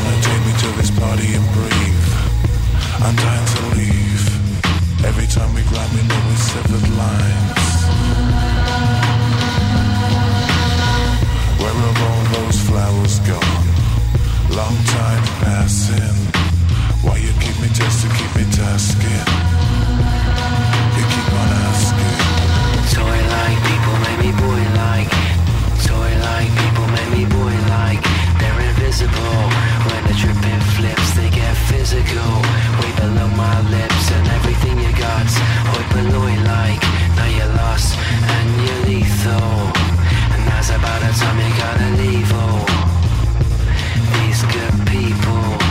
Time 0.00 0.14
to 0.14 0.28
take 0.28 0.46
me 0.46 0.52
to 0.52 0.68
this 0.78 0.90
party 0.98 1.34
and 1.34 1.46
breathe? 1.52 2.08
I'm 3.04 3.16
trying 3.16 3.46
to 3.54 3.60
leave. 3.76 5.04
Every 5.04 5.26
time 5.26 5.54
we 5.54 5.62
grab, 5.62 5.90
we 5.92 6.02
know 6.08 6.20
we 6.28 6.36
severed 6.36 6.88
lines. 6.96 7.69
Where 11.60 11.76
have 11.76 12.00
all 12.08 12.24
those 12.40 12.58
flowers 12.64 13.20
gone? 13.28 13.66
Long 14.56 14.76
time 14.96 15.24
passing. 15.44 16.16
Why 17.04 17.20
you 17.20 17.32
keep 17.36 17.52
me 17.60 17.68
testing, 17.68 18.08
keep 18.16 18.32
me 18.32 18.48
tasking? 18.48 19.28
You 20.96 21.04
keep 21.12 21.28
on 21.36 21.50
asking. 21.68 22.16
Toy 22.96 23.18
like 23.36 23.58
people 23.68 23.96
make 24.08 24.20
me 24.24 24.32
boy 24.40 24.62
like. 24.80 25.10
Toy 25.84 26.10
like 26.32 26.50
people 26.64 26.86
make 26.96 27.10
me 27.12 27.24
boy 27.28 27.54
like. 27.76 28.02
They're 28.40 28.60
invisible. 28.72 29.40
When 29.84 30.02
the 30.08 30.16
tripping 30.16 30.64
flips, 30.80 31.12
they 31.12 31.28
get 31.28 31.54
physical. 31.68 32.32
Way 32.80 32.92
below 33.04 33.28
my 33.36 33.56
lips 33.68 34.04
and 34.16 34.24
everything 34.32 34.80
you 34.80 34.92
got. 34.96 35.28
Hoi 35.76 35.84
polloi 35.92 36.36
like. 36.56 36.82
Now 37.20 37.28
you're 37.28 37.52
lost 37.60 37.98
and 38.00 38.48
you're 38.64 38.82
lethal. 38.88 39.89
That's 40.60 40.76
about 40.76 41.00
the 41.00 41.08
time 41.18 41.38
you 41.38 41.56
gotta 41.56 41.88
leave. 42.02 42.30
Oh, 42.34 42.66
these 44.12 44.42
good 44.42 44.86
people. 44.88 45.69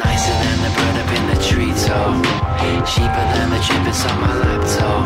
Nicer 0.00 0.36
than 0.42 0.58
the 0.64 0.70
bird 0.76 0.96
up 1.02 1.10
in 1.12 1.24
the 1.28 1.36
tree 1.44 1.72
treetop. 1.72 2.24
Cheaper 2.86 3.26
than 3.32 3.48
the 3.50 3.60
chip 3.60 3.84
on 4.10 4.16
my 4.20 4.32
laptop. 4.42 5.04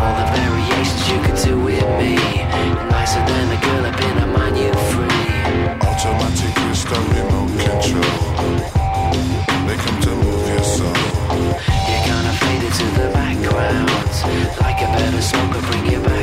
All 0.00 0.12
the 0.16 0.26
variations 0.32 1.04
you 1.10 1.18
could 1.20 1.38
do 1.44 1.54
with 1.60 1.88
me. 2.00 2.16
Nicer 2.88 3.22
than 3.26 3.44
the 3.52 3.58
girl 3.66 3.84
up 3.84 4.00
in 4.00 4.16
a 4.18 4.26
mind 4.26 4.56
you 4.56 4.72
free. 4.90 5.28
Automatic 5.88 6.54
crystal 6.56 7.04
remote 7.12 7.52
control. 7.60 8.16
They 9.66 9.76
come 9.76 9.98
to 10.06 10.12
move 10.22 10.48
your 10.48 10.64
soul. 10.64 10.96
You're 11.88 12.04
gonna 12.08 12.34
fade 12.40 12.62
into 12.64 12.86
the 12.98 13.06
background. 13.12 13.90
Like 14.62 14.80
a 14.80 14.88
better 14.96 15.22
smoker, 15.22 15.60
bring 15.68 15.84
your 15.92 16.00
background. 16.00 16.17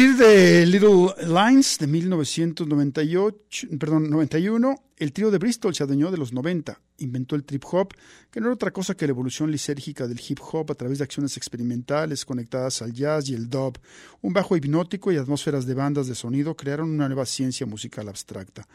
Partir 0.00 0.16
de 0.16 0.64
Little 0.64 1.14
Lines 1.26 1.76
de 1.78 1.86
1998, 1.86 3.68
perdón, 3.78 4.08
91, 4.08 4.74
el 4.96 5.12
trío 5.12 5.30
de 5.30 5.36
Bristol 5.36 5.74
se 5.74 5.82
adueñó 5.82 6.10
de 6.10 6.16
los 6.16 6.32
90. 6.32 6.80
Inventó 7.00 7.36
el 7.36 7.44
trip 7.44 7.62
hop, 7.70 7.92
que 8.30 8.40
no 8.40 8.46
era 8.46 8.54
otra 8.54 8.70
cosa 8.70 8.94
que 8.94 9.06
la 9.06 9.10
evolución 9.10 9.50
lisérgica 9.50 10.08
del 10.08 10.18
hip 10.26 10.38
hop 10.40 10.70
a 10.70 10.74
través 10.74 10.98
de 10.98 11.04
acciones 11.04 11.36
experimentales 11.36 12.24
conectadas 12.24 12.80
al 12.80 12.94
jazz 12.94 13.28
y 13.28 13.34
el 13.34 13.50
dub. 13.50 13.78
Un 14.22 14.32
bajo 14.32 14.56
hipnótico 14.56 15.12
y 15.12 15.18
atmósferas 15.18 15.66
de 15.66 15.74
bandas 15.74 16.06
de 16.06 16.14
sonido 16.14 16.56
crearon 16.56 16.88
una 16.90 17.06
nueva 17.06 17.26
ciencia 17.26 17.66
musical 17.66 18.08
abstracta. 18.08 18.66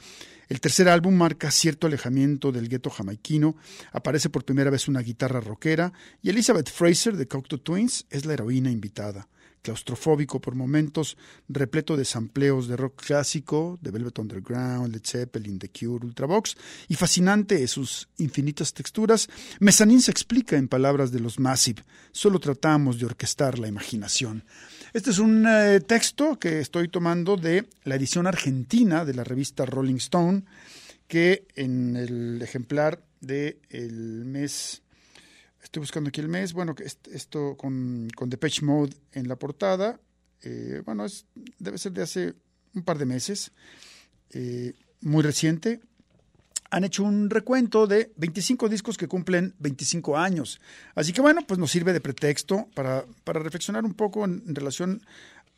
El 0.48 0.62
tercer 0.62 0.88
álbum 0.90 1.16
marca 1.16 1.50
cierto 1.50 1.88
alejamiento 1.88 2.52
del 2.52 2.70
gueto 2.70 2.92
jamaiquino, 2.92 3.56
aparece 3.94 4.30
por 4.30 4.46
primera 4.46 4.70
vez 4.70 4.88
una 4.88 5.02
guitarra 5.02 5.40
rockera 5.40 5.92
y 6.22 6.30
Elizabeth 6.30 6.70
Fraser 6.70 7.18
de 7.18 7.28
Cocteau 7.28 7.58
Twins 7.58 8.06
es 8.12 8.26
la 8.26 8.34
heroína 8.34 8.70
invitada 8.70 9.28
claustrofóbico 9.66 10.40
por 10.40 10.54
momentos, 10.54 11.18
repleto 11.50 11.98
de 11.98 12.06
sampleos 12.06 12.68
de 12.68 12.78
rock 12.78 13.02
clásico, 13.04 13.80
de 13.82 13.90
Velvet 13.90 14.20
Underground, 14.20 14.94
Led 14.94 15.02
Zeppelin, 15.04 15.58
The 15.58 15.70
Cure, 15.70 16.06
Ultravox, 16.06 16.56
y 16.88 16.94
fascinante 16.94 17.60
en 17.60 17.68
sus 17.68 18.08
infinitas 18.20 18.74
texturas, 18.74 19.28
Mezzanine 19.60 20.02
se 20.02 20.12
explica 20.12 20.56
en 20.56 20.68
palabras 20.68 21.12
de 21.12 21.20
los 21.20 21.40
Massive, 21.40 21.84
solo 22.12 22.40
tratamos 22.40 23.00
de 23.00 23.08
orquestar 23.08 23.58
la 23.58 23.68
imaginación. 23.68 24.44
Este 24.94 25.10
es 25.10 25.18
un 25.18 25.48
eh, 25.48 25.80
texto 25.80 26.38
que 26.38 26.60
estoy 26.60 26.88
tomando 26.88 27.36
de 27.36 27.66
la 27.86 27.96
edición 27.96 28.28
argentina 28.28 29.04
de 29.04 29.16
la 29.16 29.24
revista 29.24 29.66
Rolling 29.66 29.96
Stone, 29.96 30.44
que 31.08 31.48
en 31.56 31.96
el 31.96 32.40
ejemplar 32.44 33.02
del 33.20 33.58
el 33.70 34.26
mes 34.26 34.84
Estoy 35.76 35.82
buscando 35.82 36.08
aquí 36.08 36.22
el 36.22 36.30
mes. 36.30 36.54
Bueno, 36.54 36.74
esto 37.12 37.58
con, 37.58 38.08
con 38.16 38.30
Depeche 38.30 38.64
Mode 38.64 38.96
en 39.12 39.28
la 39.28 39.36
portada. 39.36 40.00
Eh, 40.42 40.82
bueno, 40.86 41.04
es, 41.04 41.26
debe 41.60 41.78
ser 41.78 41.92
de 41.92 42.02
hace 42.02 42.34
un 42.74 42.84
par 42.84 42.98
de 42.98 43.04
meses. 43.04 43.52
Eh, 44.30 44.72
muy 45.02 45.22
reciente. 45.22 45.82
Han 46.70 46.86
hecho 46.86 47.04
un 47.04 47.30
recuento 47.30 47.88
de 47.88 48.14
25 48.16 48.70
discos 48.70 48.98
que 48.98 49.10
cumplen 49.10 49.54
25 49.60 50.18
años. 50.18 50.62
Así 50.96 51.12
que 51.12 51.20
bueno, 51.20 51.42
pues 51.46 51.60
nos 51.60 51.72
sirve 51.72 51.92
de 51.92 52.00
pretexto 52.00 52.70
para, 52.74 53.06
para 53.26 53.42
reflexionar 53.42 53.84
un 53.84 53.96
poco 53.96 54.24
en 54.24 54.56
relación 54.56 55.02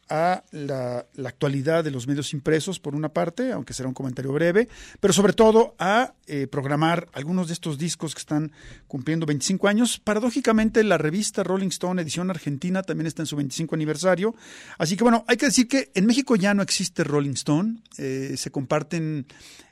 a 0.10 0.44
la, 0.52 1.06
actualidad 1.26 1.84
de 1.84 1.92
los 1.92 2.08
medios 2.08 2.34
impresos, 2.34 2.80
por 2.80 2.96
una 2.96 3.10
parte, 3.10 3.52
aunque 3.52 3.74
será 3.74 3.88
un 3.90 3.94
comentario 3.94 4.32
breve, 4.32 4.68
pero 5.00 5.14
sobre 5.14 5.34
todo 5.34 5.76
a 5.80 6.14
eh, 6.28 6.48
programar 6.48 7.10
algunos 7.14 7.48
de 7.48 7.54
estos 7.54 7.78
discos 7.78 8.14
que 8.14 8.20
están 8.20 8.52
cumpliendo 8.88 9.26
25 9.26 9.68
años. 9.68 10.00
Paradójicamente, 10.00 10.84
la 10.84 10.98
revista 10.98 11.44
Rolling 11.44 11.70
Stone, 11.70 12.02
edición 12.02 12.30
argentina, 12.30 12.84
también 12.84 13.08
está 13.08 13.22
en 13.22 13.28
su 13.28 13.36
25 13.36 13.76
aniversario. 13.76 14.36
Así 14.78 14.96
que 14.96 15.04
bueno, 15.04 15.26
hay 15.28 15.38
que 15.38 15.48
decir 15.48 15.68
que 15.68 15.92
en 15.94 16.06
México 16.06 16.36
ya 16.36 16.54
no 16.54 16.62
existe 16.62 17.04
Rolling 17.04 17.34
Stone, 17.34 17.82
eh, 17.98 18.36
se 18.38 18.52
comparten 18.52 19.26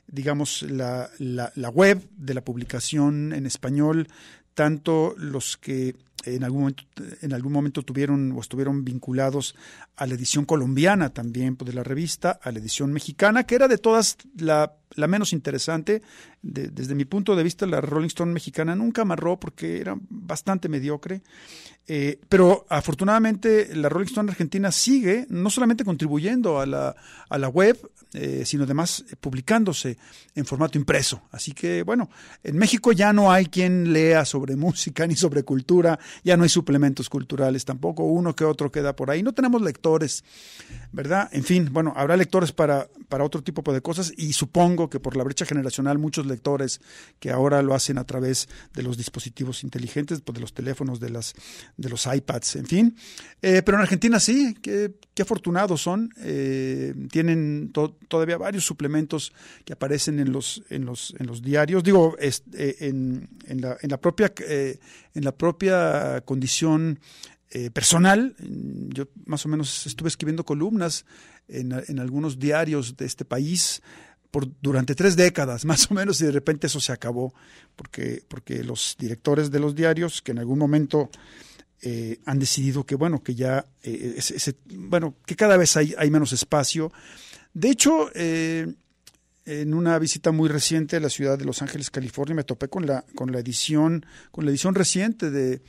digamos, 0.08 0.62
la, 0.62 1.10
la 1.18 1.68
web 1.68 2.00
de 2.16 2.34
la 2.34 2.44
publicación 2.44 3.32
en 3.32 3.44
español, 3.44 4.06
tanto 4.54 5.14
los 5.18 5.56
que 5.56 5.96
en 6.26 6.44
algún 6.44 6.60
momento, 6.60 6.84
en 7.22 7.32
algún 7.32 7.52
momento 7.52 7.82
tuvieron 7.82 8.32
o 8.32 8.40
estuvieron 8.40 8.84
vinculados 8.84 9.54
a 9.96 10.06
la 10.06 10.14
edición 10.14 10.44
colombiana 10.44 11.10
también 11.10 11.56
de 11.56 11.72
la 11.72 11.82
revista, 11.82 12.38
a 12.42 12.52
la 12.52 12.58
edición 12.58 12.92
mexicana, 12.92 13.44
que 13.44 13.54
era 13.54 13.68
de 13.68 13.78
todas 13.78 14.18
la, 14.36 14.74
la 14.94 15.06
menos 15.06 15.32
interesante. 15.32 16.02
desde 16.42 16.94
mi 16.94 17.04
punto 17.04 17.36
de 17.36 17.42
vista, 17.42 17.66
la 17.66 17.80
Rolling 17.80 18.08
Stone 18.08 18.32
mexicana 18.32 18.74
nunca 18.74 19.02
amarró 19.02 19.38
porque 19.38 19.80
era 19.80 19.96
bastante 20.08 20.68
mediocre. 20.68 21.22
Eh, 21.88 22.18
pero 22.28 22.66
afortunadamente 22.68 23.74
la 23.76 23.88
Rolling 23.88 24.06
Stone 24.06 24.30
Argentina 24.30 24.72
sigue 24.72 25.26
no 25.28 25.50
solamente 25.50 25.84
contribuyendo 25.84 26.58
a 26.58 26.66
la, 26.66 26.96
a 27.28 27.38
la 27.38 27.48
web, 27.48 27.78
eh, 28.12 28.44
sino 28.44 28.64
además 28.64 29.04
publicándose 29.20 29.96
en 30.34 30.46
formato 30.46 30.78
impreso. 30.78 31.22
Así 31.30 31.52
que 31.52 31.82
bueno, 31.84 32.10
en 32.42 32.56
México 32.56 32.90
ya 32.90 33.12
no 33.12 33.30
hay 33.30 33.46
quien 33.46 33.92
lea 33.92 34.24
sobre 34.24 34.56
música 34.56 35.06
ni 35.06 35.14
sobre 35.14 35.44
cultura, 35.44 35.98
ya 36.24 36.36
no 36.36 36.42
hay 36.42 36.48
suplementos 36.48 37.08
culturales 37.08 37.64
tampoco, 37.64 38.04
uno 38.04 38.34
que 38.34 38.44
otro 38.44 38.72
queda 38.72 38.96
por 38.96 39.10
ahí. 39.10 39.22
No 39.22 39.32
tenemos 39.32 39.62
lectores, 39.62 40.24
¿verdad? 40.92 41.28
En 41.32 41.44
fin, 41.44 41.68
bueno, 41.72 41.92
habrá 41.96 42.16
lectores 42.16 42.52
para, 42.52 42.88
para 43.08 43.24
otro 43.24 43.42
tipo 43.42 43.62
de 43.72 43.80
cosas 43.80 44.12
y 44.16 44.32
supongo 44.32 44.88
que 44.88 45.00
por 45.00 45.16
la 45.16 45.24
brecha 45.24 45.44
generacional 45.44 45.98
muchos 45.98 46.26
lectores 46.26 46.80
que 47.20 47.30
ahora 47.30 47.62
lo 47.62 47.74
hacen 47.74 47.98
a 47.98 48.04
través 48.04 48.48
de 48.74 48.82
los 48.82 48.96
dispositivos 48.96 49.64
inteligentes, 49.64 50.20
pues 50.20 50.34
de 50.34 50.40
los 50.40 50.52
teléfonos, 50.52 51.00
de 51.00 51.10
las 51.10 51.34
de 51.76 51.88
los 51.88 52.06
iPads, 52.06 52.56
en 52.56 52.66
fin. 52.66 52.96
Eh, 53.42 53.62
pero 53.62 53.78
en 53.78 53.82
Argentina 53.82 54.20
sí, 54.20 54.54
qué, 54.60 54.92
afortunados 55.20 55.80
son. 55.80 56.10
Eh, 56.18 56.94
tienen 57.10 57.72
todavía 58.08 58.38
varios 58.38 58.64
suplementos 58.64 59.32
que 59.64 59.72
aparecen 59.72 60.18
en 60.18 60.32
los, 60.32 60.62
en 60.70 60.84
los, 60.84 61.14
en 61.18 61.26
los 61.26 61.42
diarios. 61.42 61.82
Digo, 61.82 62.16
eh, 62.18 62.32
en, 62.80 63.28
en, 63.46 63.60
la, 63.60 63.76
en, 63.80 63.90
la, 63.90 64.00
propia, 64.00 64.32
en 64.38 65.24
la 65.24 65.32
propia 65.32 66.22
condición 66.24 66.98
personal. 67.72 68.34
Yo 68.38 69.08
más 69.24 69.46
o 69.46 69.48
menos 69.48 69.86
estuve 69.86 70.08
escribiendo 70.08 70.44
columnas 70.44 71.06
en, 71.48 71.72
en 71.72 71.98
algunos 72.00 72.38
diarios 72.38 72.96
de 72.96 73.06
este 73.06 73.24
país 73.24 73.82
por, 74.30 74.48
durante 74.60 74.94
tres 74.94 75.16
décadas, 75.16 75.64
más 75.64 75.90
o 75.90 75.94
menos, 75.94 76.20
y 76.20 76.24
de 76.24 76.32
repente 76.32 76.66
eso 76.66 76.80
se 76.80 76.92
acabó, 76.92 77.34
porque, 77.74 78.22
porque 78.28 78.62
los 78.62 78.96
directores 78.98 79.50
de 79.50 79.60
los 79.60 79.74
diarios, 79.74 80.22
que 80.22 80.32
en 80.32 80.38
algún 80.38 80.58
momento 80.58 81.10
eh, 81.82 82.20
han 82.24 82.38
decidido 82.38 82.84
que 82.84 82.94
bueno 82.94 83.22
que 83.22 83.34
ya 83.34 83.66
eh, 83.82 84.18
bueno 84.70 85.14
que 85.26 85.36
cada 85.36 85.58
vez 85.58 85.76
hay, 85.76 85.94
hay 85.98 86.10
menos 86.10 86.32
espacio 86.32 86.90
de 87.52 87.68
hecho 87.68 88.10
eh, 88.14 88.66
en 89.44 89.74
una 89.74 89.98
visita 89.98 90.32
muy 90.32 90.48
reciente 90.48 90.96
a 90.96 91.00
la 91.00 91.10
ciudad 91.10 91.38
de 91.38 91.44
Los 91.44 91.60
Ángeles 91.60 91.90
California 91.90 92.34
me 92.34 92.44
topé 92.44 92.68
con 92.68 92.86
la 92.86 93.04
con 93.14 93.30
la 93.30 93.40
edición 93.40 94.06
con 94.30 94.46
la 94.46 94.52
edición 94.52 94.74
reciente 94.74 95.30
de 95.30 95.60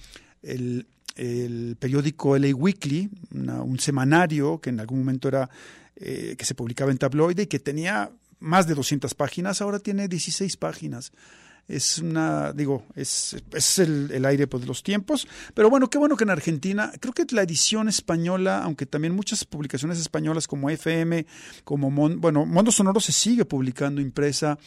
el, 0.43 0.87
el 1.17 1.75
periódico 1.79 2.37
LA 2.37 2.53
Weekly 2.55 3.09
un 3.31 3.79
semanario 3.79 4.59
que 4.59 4.69
en 4.69 4.79
algún 4.79 4.99
momento 4.99 5.27
era 5.27 5.49
que 5.95 6.37
se 6.45 6.53
publicaba 6.53 6.91
en 6.91 6.97
tabloide 6.97 7.43
y 7.43 7.47
que 7.47 7.59
tenía 7.59 8.11
más 8.39 8.67
de 8.67 8.75
200 8.75 9.15
páginas 9.15 9.61
ahora 9.61 9.79
tiene 9.79 10.07
16 10.07 10.55
páginas 10.57 11.11
es 11.67 11.99
una, 11.99 12.53
digo, 12.53 12.85
es, 12.95 13.35
es 13.51 13.79
el, 13.79 14.25
aire 14.25 14.47
pues, 14.47 14.61
de 14.61 14.67
los 14.67 14.83
tiempos. 14.83 15.27
Pero 15.53 15.69
bueno, 15.69 15.89
qué 15.89 15.97
bueno 15.97 16.15
que 16.15 16.23
en 16.23 16.29
Argentina, 16.29 16.91
creo 16.99 17.13
que 17.13 17.25
la 17.31 17.41
edición 17.41 17.89
española, 17.89 18.63
aunque 18.63 18.85
también 18.85 19.13
muchas 19.13 19.43
publicaciones 19.43 19.99
españolas 19.99 20.47
como 20.47 20.69
FM, 20.69 21.25
como, 21.63 21.91
bueno, 21.91 22.45
Mondo 22.45 22.71
Sonoro 22.71 22.99
se 22.99 23.11
sigue 23.11 23.43
publicando 23.43 23.99
impresa. 23.99 24.57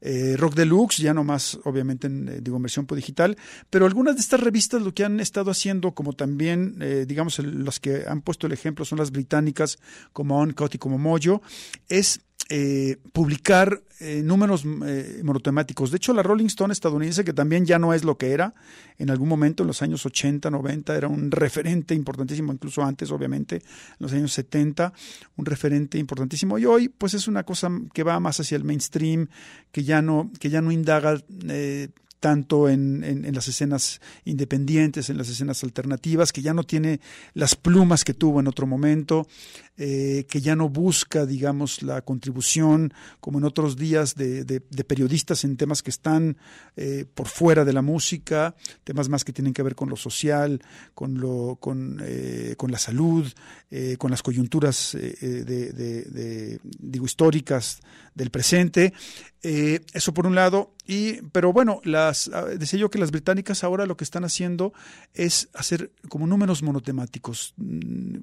Eh, 0.00 0.36
Rock 0.36 0.54
Deluxe, 0.54 0.98
ya 1.02 1.12
no 1.12 1.24
más, 1.24 1.58
obviamente, 1.64 2.06
en, 2.06 2.28
eh, 2.28 2.38
digo, 2.40 2.58
versión 2.60 2.86
digital, 2.86 3.36
pero 3.70 3.86
algunas 3.86 4.14
de 4.14 4.20
estas 4.20 4.40
revistas 4.40 4.82
lo 4.82 4.94
que 4.94 5.04
han 5.04 5.20
estado 5.20 5.50
haciendo, 5.50 5.92
como 5.92 6.12
también, 6.12 6.76
eh, 6.80 7.04
digamos, 7.06 7.38
los 7.38 7.80
que 7.80 8.04
han 8.06 8.22
puesto 8.22 8.46
el 8.46 8.52
ejemplo 8.52 8.84
son 8.84 8.98
las 8.98 9.10
británicas, 9.10 9.78
como 10.12 10.40
Uncut 10.40 10.74
y 10.74 10.78
como 10.78 10.98
Mojo, 10.98 11.42
es 11.88 12.20
eh, 12.50 12.96
publicar 13.12 13.82
eh, 14.00 14.22
números 14.24 14.64
eh, 14.64 15.20
monotemáticos. 15.22 15.90
De 15.90 15.98
hecho, 15.98 16.14
la 16.14 16.22
Rolling 16.22 16.46
Stone 16.46 16.72
estadounidense, 16.72 17.22
que 17.22 17.34
también 17.34 17.66
ya 17.66 17.78
no 17.78 17.92
es 17.92 18.04
lo 18.04 18.16
que 18.16 18.32
era, 18.32 18.54
en 18.96 19.10
algún 19.10 19.28
momento 19.28 19.62
en 19.62 19.66
los 19.66 19.82
años 19.82 20.06
80, 20.06 20.50
90, 20.50 20.96
era 20.96 21.08
un 21.08 21.30
referente 21.30 21.94
importantísimo, 21.94 22.50
incluso 22.50 22.82
antes, 22.82 23.10
obviamente, 23.10 23.56
en 23.56 23.62
los 23.98 24.14
años 24.14 24.32
70, 24.32 24.94
un 25.36 25.44
referente 25.44 25.98
importantísimo. 25.98 26.58
Y 26.58 26.64
hoy, 26.64 26.88
pues 26.88 27.12
es 27.12 27.28
una 27.28 27.42
cosa 27.42 27.70
que 27.92 28.02
va 28.02 28.18
más 28.18 28.40
hacia 28.40 28.56
el 28.56 28.64
mainstream, 28.64 29.28
que 29.70 29.84
ya 29.84 30.00
no, 30.00 30.30
que 30.40 30.48
ya 30.48 30.62
no 30.62 30.72
indaga 30.72 31.22
tanto 32.20 32.68
en, 32.68 33.04
en, 33.04 33.34
las 33.34 33.46
escenas 33.46 34.00
independientes, 34.24 35.08
en 35.08 35.18
las 35.18 35.28
escenas 35.28 35.62
alternativas, 35.62 36.32
que 36.32 36.42
ya 36.42 36.52
no 36.52 36.64
tiene 36.64 37.00
las 37.34 37.54
plumas 37.54 38.04
que 38.04 38.14
tuvo 38.14 38.40
en 38.40 38.48
otro 38.48 38.66
momento, 38.66 39.28
eh, 39.80 40.26
que 40.28 40.40
ya 40.40 40.56
no 40.56 40.68
busca, 40.68 41.24
digamos, 41.24 41.82
la 41.84 42.02
contribución, 42.02 42.92
como 43.20 43.38
en 43.38 43.44
otros 43.44 43.76
días, 43.76 44.16
de, 44.16 44.42
de, 44.42 44.60
periodistas 44.60 45.44
en 45.44 45.56
temas 45.56 45.84
que 45.84 45.90
están 45.90 46.36
eh, 46.76 47.04
por 47.14 47.28
fuera 47.28 47.64
de 47.64 47.72
la 47.72 47.80
música, 47.80 48.56
temas 48.82 49.08
más 49.08 49.22
que 49.22 49.32
tienen 49.32 49.54
que 49.54 49.62
ver 49.62 49.76
con 49.76 49.88
lo 49.88 49.94
social, 49.94 50.60
con, 50.94 51.20
lo, 51.20 51.58
con, 51.60 52.02
eh, 52.02 52.54
con 52.56 52.72
la 52.72 52.78
salud, 52.78 53.32
con 53.98 54.10
las 54.10 54.22
coyunturas 54.22 54.96
de, 54.98 55.44
de, 55.44 56.60
digo, 56.78 57.04
históricas 57.04 57.80
del 58.14 58.30
presente. 58.30 58.94
eso 59.42 60.14
por 60.14 60.26
un 60.26 60.34
lado, 60.34 60.72
y, 60.90 61.20
pero 61.32 61.52
bueno, 61.52 61.82
las, 61.84 62.30
ah, 62.32 62.46
decía 62.46 62.80
yo 62.80 62.90
que 62.90 62.98
las 62.98 63.10
británicas 63.10 63.62
ahora 63.62 63.84
lo 63.84 63.98
que 63.98 64.04
están 64.04 64.24
haciendo 64.24 64.72
es 65.12 65.50
hacer 65.52 65.92
como 66.08 66.26
números 66.26 66.62
monotemáticos, 66.62 67.52
mm, 67.58 68.16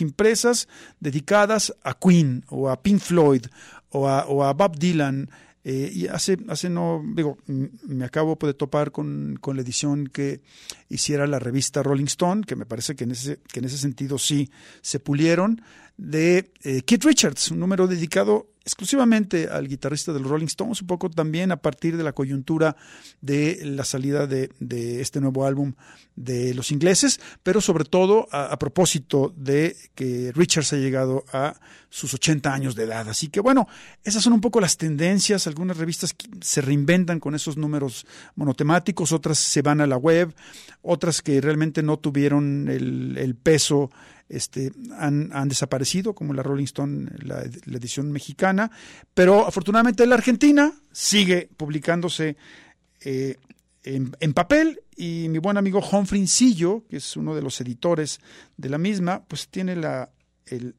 impresas 0.00 0.68
dedicadas 1.00 1.74
a 1.82 1.94
Queen 1.94 2.44
o 2.48 2.68
a 2.68 2.82
Pink 2.82 3.00
Floyd 3.00 3.46
o 3.90 4.08
a, 4.08 4.52
Bob 4.52 4.78
Dylan 4.78 5.28
Eh, 5.64 5.90
y 5.92 6.06
hace, 6.06 6.38
hace 6.48 6.70
no, 6.70 7.02
digo, 7.14 7.36
me 7.46 8.04
acabo 8.06 8.38
de 8.40 8.54
topar 8.54 8.90
con, 8.90 9.36
con 9.38 9.56
la 9.56 9.62
edición 9.62 10.06
que 10.06 10.40
hiciera 10.88 11.26
la 11.26 11.38
revista 11.40 11.82
Rolling 11.82 12.06
Stone, 12.06 12.44
que 12.46 12.56
me 12.56 12.64
parece 12.64 12.94
que 12.94 13.04
en 13.04 13.10
ese, 13.10 13.40
que 13.52 13.58
en 13.58 13.66
ese 13.66 13.76
sentido 13.76 14.16
sí 14.16 14.50
se 14.80 14.98
pulieron, 14.98 15.60
de 15.98 16.52
eh, 16.62 16.82
Keith 16.82 17.04
Richards, 17.04 17.50
un 17.50 17.58
número 17.58 17.86
dedicado 17.86 18.46
exclusivamente 18.68 19.48
al 19.48 19.66
guitarrista 19.66 20.12
de 20.12 20.20
los 20.20 20.30
Rolling 20.30 20.46
Stones, 20.46 20.82
un 20.82 20.86
poco 20.86 21.08
también 21.08 21.50
a 21.52 21.56
partir 21.56 21.96
de 21.96 22.04
la 22.04 22.12
coyuntura 22.12 22.76
de 23.22 23.60
la 23.64 23.82
salida 23.84 24.26
de, 24.26 24.50
de 24.60 25.00
este 25.00 25.22
nuevo 25.22 25.46
álbum 25.46 25.72
de 26.16 26.52
los 26.52 26.70
ingleses, 26.70 27.18
pero 27.42 27.62
sobre 27.62 27.84
todo 27.84 28.28
a, 28.30 28.58
propósito 28.58 29.32
de 29.36 29.74
que 29.94 30.32
Richards 30.34 30.74
ha 30.74 30.76
llegado 30.76 31.24
a 31.32 31.58
sus 31.88 32.12
80 32.12 32.52
años 32.52 32.74
de 32.74 32.84
edad. 32.84 33.08
Así 33.08 33.28
que 33.28 33.40
bueno, 33.40 33.68
esas 34.04 34.22
son 34.22 34.34
un 34.34 34.42
poco 34.42 34.60
las 34.60 34.76
tendencias. 34.76 35.46
Algunas 35.46 35.78
revistas 35.78 36.14
se 36.42 36.60
reinventan 36.60 37.20
con 37.20 37.34
esos 37.34 37.56
números 37.56 38.06
monotemáticos, 38.34 39.12
otras 39.12 39.38
se 39.38 39.62
van 39.62 39.80
a 39.80 39.86
la 39.86 39.96
web, 39.96 40.34
otras 40.82 41.22
que 41.22 41.40
realmente 41.40 41.82
no 41.82 41.98
tuvieron 41.98 42.68
el 42.68 43.34
peso 43.34 43.90
este, 44.28 44.72
han, 44.98 45.30
han, 45.32 45.48
desaparecido, 45.48 46.14
como 46.14 46.34
la 46.34 46.42
Rolling 46.42 46.64
Stone, 46.64 47.10
la, 47.22 47.42
edición 47.42 48.12
mexicana, 48.12 48.70
pero 49.14 49.46
afortunadamente 49.46 50.06
la 50.06 50.16
Argentina 50.16 50.72
sigue 50.92 51.48
publicándose 51.56 52.36
eh, 53.00 53.36
en, 53.84 54.32
papel 54.34 54.82
y 54.96 55.28
mi 55.30 55.38
buen 55.38 55.56
amigo 55.56 55.80
Humphrey 55.80 56.26
Sillo, 56.26 56.84
que 56.88 56.98
es 56.98 57.16
uno 57.16 57.34
de 57.34 57.42
los 57.42 57.60
editores 57.60 58.20
de 58.56 58.68
la 58.68 58.78
misma, 58.78 59.24
pues 59.26 59.48
tiene 59.48 59.76
la, 59.76 60.10
el, 60.46 60.74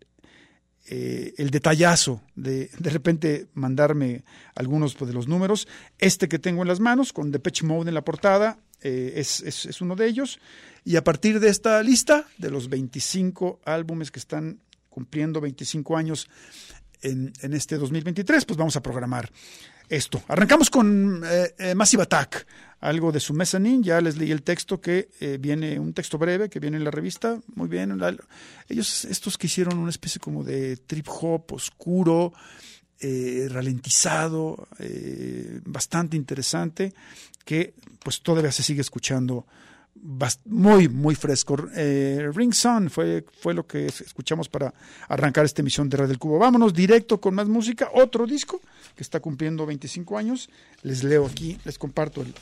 eh, 0.87 1.33
el 1.37 1.49
detallazo 1.49 2.21
de 2.35 2.69
de 2.77 2.89
repente 2.89 3.47
mandarme 3.53 4.23
algunos 4.55 4.95
pues, 4.95 5.07
de 5.07 5.15
los 5.15 5.27
números. 5.27 5.67
Este 5.97 6.27
que 6.27 6.39
tengo 6.39 6.61
en 6.61 6.67
las 6.67 6.79
manos, 6.79 7.13
con 7.13 7.31
Depeche 7.31 7.65
Mode 7.65 7.89
en 7.89 7.95
la 7.95 8.03
portada, 8.03 8.59
eh, 8.81 9.13
es, 9.15 9.41
es, 9.41 9.81
uno 9.81 9.95
de 9.95 10.07
ellos. 10.07 10.39
Y 10.83 10.95
a 10.95 11.03
partir 11.03 11.39
de 11.39 11.49
esta 11.49 11.81
lista, 11.83 12.25
de 12.37 12.49
los 12.49 12.69
25 12.69 13.61
álbumes 13.65 14.11
que 14.11 14.19
están 14.19 14.59
cumpliendo 14.89 15.41
25 15.41 15.97
años 15.97 16.29
en, 17.01 17.31
en 17.41 17.53
este 17.53 17.77
2023, 17.77 18.45
pues 18.45 18.57
vamos 18.57 18.75
a 18.75 18.81
programar 18.81 19.31
esto. 19.87 20.21
Arrancamos 20.27 20.69
con 20.69 21.23
eh, 21.25 21.53
eh, 21.57 21.75
Massive 21.75 22.03
Attack, 22.03 22.45
algo 22.79 23.11
de 23.11 23.19
su 23.19 23.33
mezzanine. 23.33 23.83
Ya 23.83 24.01
les 24.01 24.17
leí 24.17 24.31
el 24.31 24.43
texto 24.43 24.79
que 24.79 25.09
viene, 25.39 25.79
un 25.79 25.93
texto 25.93 26.17
breve 26.17 26.49
que 26.49 26.59
viene 26.59 26.77
en 26.77 26.83
la 26.83 26.91
revista. 26.91 27.39
Muy 27.55 27.67
bien. 27.67 27.99
Ellos, 28.67 29.05
estos 29.05 29.37
que 29.37 29.47
hicieron 29.47 29.77
una 29.77 29.89
especie 29.89 30.19
como 30.19 30.43
de 30.43 30.77
trip 30.77 31.07
hop 31.09 31.53
oscuro, 31.53 32.33
eh, 33.01 33.47
ralentizado, 33.49 34.67
eh, 34.79 35.61
bastante 35.65 36.17
interesante, 36.17 36.93
que 37.45 37.73
pues 38.03 38.21
todavía 38.21 38.51
se 38.51 38.63
sigue 38.63 38.81
escuchando 38.81 39.45
muy, 40.45 40.87
muy 40.87 41.15
fresco. 41.15 41.57
Eh, 41.75 42.29
Ring 42.33 42.53
Sun 42.53 42.89
fue, 42.89 43.25
fue 43.41 43.53
lo 43.53 43.65
que 43.65 43.87
escuchamos 43.87 44.49
para 44.49 44.73
arrancar 45.07 45.45
esta 45.45 45.61
emisión 45.61 45.89
de 45.89 45.97
Radio 45.97 46.09
del 46.09 46.19
Cubo. 46.19 46.39
Vámonos 46.39 46.73
directo 46.73 47.19
con 47.19 47.35
más 47.35 47.47
música. 47.47 47.89
Otro 47.93 48.25
disco 48.25 48.61
que 48.95 49.03
está 49.03 49.19
cumpliendo 49.19 49.65
25 49.65 50.17
años. 50.17 50.49
Les 50.83 51.03
leo 51.03 51.25
aquí, 51.25 51.57
les 51.65 51.77
comparto 51.77 52.21
el 52.21 52.33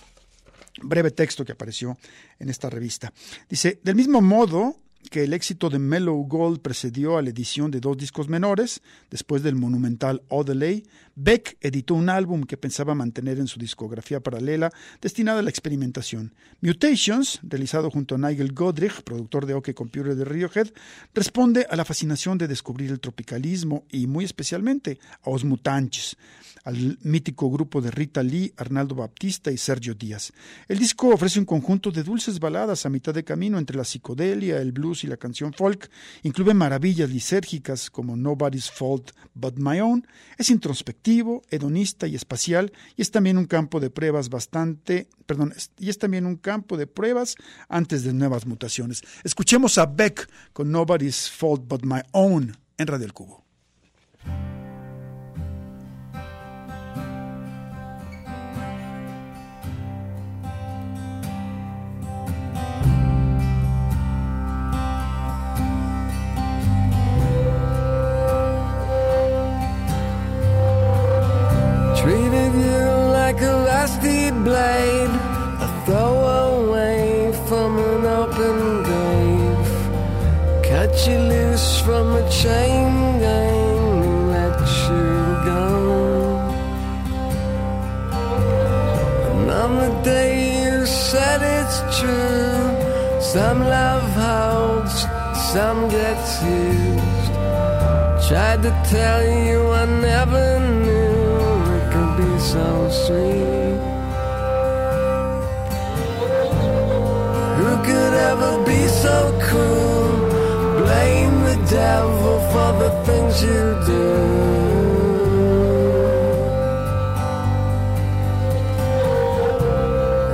breve 0.81 1.11
texto 1.11 1.43
que 1.43 1.53
apareció 1.53 1.97
en 2.39 2.49
esta 2.49 2.69
revista. 2.69 3.11
Dice, 3.49 3.79
del 3.83 3.95
mismo 3.95 4.21
modo 4.21 4.75
que 5.09 5.23
el 5.23 5.33
éxito 5.33 5.69
de 5.69 5.79
Mellow 5.79 6.27
Gold 6.27 6.59
precedió 6.59 7.17
a 7.17 7.21
la 7.21 7.29
edición 7.29 7.71
de 7.71 7.79
dos 7.79 7.97
discos 7.97 8.27
menores, 8.27 8.81
después 9.09 9.43
del 9.43 9.55
monumental 9.55 10.21
Odelay, 10.29 10.83
Beck 11.19 11.57
editó 11.61 11.95
un 11.95 12.09
álbum 12.09 12.43
que 12.43 12.57
pensaba 12.57 12.93
mantener 12.93 13.39
en 13.39 13.47
su 13.47 13.57
discografía 13.57 14.19
paralela 14.19 14.71
destinada 15.01 15.39
a 15.39 15.41
la 15.41 15.49
experimentación. 15.49 16.35
Mutations, 16.61 17.39
realizado 17.41 17.89
junto 17.89 18.13
a 18.13 18.17
Nigel 18.19 18.53
Godrich, 18.53 19.01
productor 19.01 19.47
de 19.47 19.55
OK 19.55 19.73
Computer 19.73 20.15
de 20.15 20.23
Radiohead, 20.23 20.71
responde 21.15 21.65
a 21.71 21.75
la 21.75 21.85
fascinación 21.85 22.37
de 22.37 22.47
descubrir 22.47 22.91
el 22.91 22.99
tropicalismo 22.99 23.85
y 23.89 24.05
muy 24.05 24.25
especialmente 24.25 24.99
a 25.23 25.31
Os 25.31 25.43
Mutantes, 25.43 26.17
al 26.65 26.99
mítico 27.01 27.49
grupo 27.49 27.81
de 27.81 27.89
Rita 27.89 28.21
Lee, 28.21 28.53
Arnaldo 28.55 28.93
Baptista 28.93 29.51
y 29.51 29.57
Sergio 29.57 29.95
Díaz. 29.95 30.33
El 30.67 30.77
disco 30.77 31.07
ofrece 31.07 31.39
un 31.39 31.45
conjunto 31.45 31.89
de 31.89 32.03
dulces 32.03 32.39
baladas 32.39 32.85
a 32.85 32.89
mitad 32.89 33.13
de 33.15 33.23
camino 33.23 33.57
entre 33.57 33.77
la 33.77 33.85
psicodelia, 33.85 34.61
el 34.61 34.71
blues 34.71 35.03
y 35.03 35.07
la 35.07 35.17
canción 35.17 35.51
folk, 35.51 35.89
incluye 36.21 36.53
maravillas 36.53 37.09
lisérgicas 37.09 37.89
como 37.89 38.15
Nobody's 38.15 38.69
Fault 38.69 39.11
But 39.33 39.57
My 39.57 39.79
Own, 39.79 40.05
es 40.37 40.51
introspectivo, 40.51 41.06
hedonista 41.49 42.07
y 42.07 42.15
espacial, 42.15 42.71
y 42.95 43.01
es 43.01 43.11
también 43.11 43.37
un 43.37 43.45
campo 43.45 43.79
de 43.79 43.89
pruebas 43.89 44.29
bastante, 44.29 45.07
perdón, 45.25 45.53
y 45.77 45.89
es 45.89 45.97
también 45.97 46.25
un 46.25 46.35
campo 46.35 46.77
de 46.77 46.87
pruebas 46.87 47.35
antes 47.69 48.03
de 48.03 48.13
nuevas 48.13 48.45
mutaciones. 48.45 49.03
Escuchemos 49.23 49.77
a 49.77 49.85
Beck 49.85 50.29
con 50.53 50.71
Nobody's 50.71 51.29
Fault 51.29 51.67
But 51.67 51.83
My 51.83 52.01
Own 52.11 52.57
en 52.77 52.87
Radio 52.87 53.05
El 53.05 53.13
Cubo. 53.13 53.46
Some 93.37 93.59
love 93.59 94.09
holds, 94.23 94.95
some 95.53 95.79
gets 95.89 96.29
used. 96.41 97.33
Tried 98.27 98.61
to 98.67 98.71
tell 98.95 99.21
you 99.45 99.59
I 99.81 99.85
never 100.09 100.45
knew 100.83 101.17
it 101.77 101.85
could 101.93 102.13
be 102.21 102.31
so 102.53 102.67
sweet. 103.03 103.79
Who 107.59 107.71
could 107.87 108.13
ever 108.29 108.53
be 108.71 108.81
so 109.03 109.17
cruel? 109.45 110.07
Blame 110.81 111.37
the 111.49 111.57
devil 111.79 112.35
for 112.51 112.69
the 112.81 112.91
things 113.07 113.35
you 113.47 113.63
do. 113.93 114.07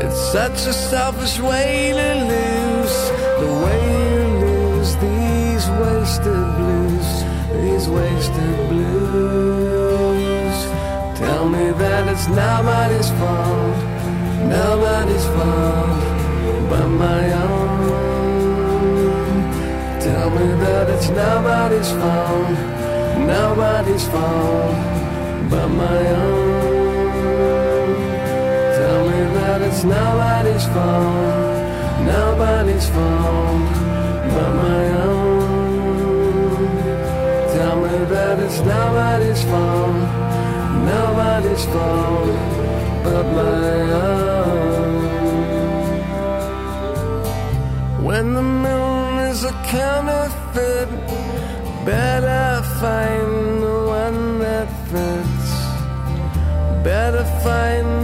It's 0.04 0.22
such 0.38 0.60
a 0.72 0.74
selfish 0.92 1.38
way 1.40 1.92
to 2.00 2.10
lose, 2.30 2.43
the 3.44 3.52
way 3.64 3.80
you 4.16 4.24
lose 4.46 4.92
these 5.08 5.66
wasted 5.82 6.44
blues, 6.58 7.08
these 7.62 7.86
wasted 7.90 8.58
blues. 8.70 10.58
Tell 11.20 11.46
me 11.50 11.66
that 11.82 12.04
it's 12.14 12.28
nobody's 12.28 13.10
fault, 13.20 13.78
nobody's 14.58 15.26
fault 15.36 16.02
but 16.70 16.88
my 16.88 17.24
own. 17.48 17.74
Tell 20.08 20.30
me 20.38 20.48
that 20.64 20.86
it's 20.96 21.10
nobody's 21.10 21.92
fault, 22.02 22.58
nobody's 23.36 24.06
fault 24.14 24.76
but 25.50 25.68
my 25.84 26.02
own. 26.24 26.54
Tell 28.80 29.02
me 29.10 29.20
that 29.38 29.60
it's 29.68 29.84
nobody's 29.84 30.66
fault, 30.76 31.63
nobody's 32.06 32.88
fault 32.90 33.70
but 34.34 34.52
my 34.66 34.84
own. 35.08 35.44
Tell 37.56 37.76
me 37.84 38.06
that 38.14 38.40
it's 38.40 38.60
nobody's 38.60 39.44
fault 39.44 40.24
nobody's 40.86 41.66
fault 41.66 42.28
but 43.04 43.26
my 43.40 43.82
own. 43.92 44.34
When 48.04 48.34
the 48.34 48.42
moon 48.42 49.20
is 49.32 49.44
a 49.44 49.54
counterfeit, 49.78 50.90
better 51.86 52.62
find 52.82 53.64
the 53.64 53.80
one 54.02 54.40
that 54.40 54.68
fits. 54.92 55.50
Better 56.84 57.26
find 57.44 58.03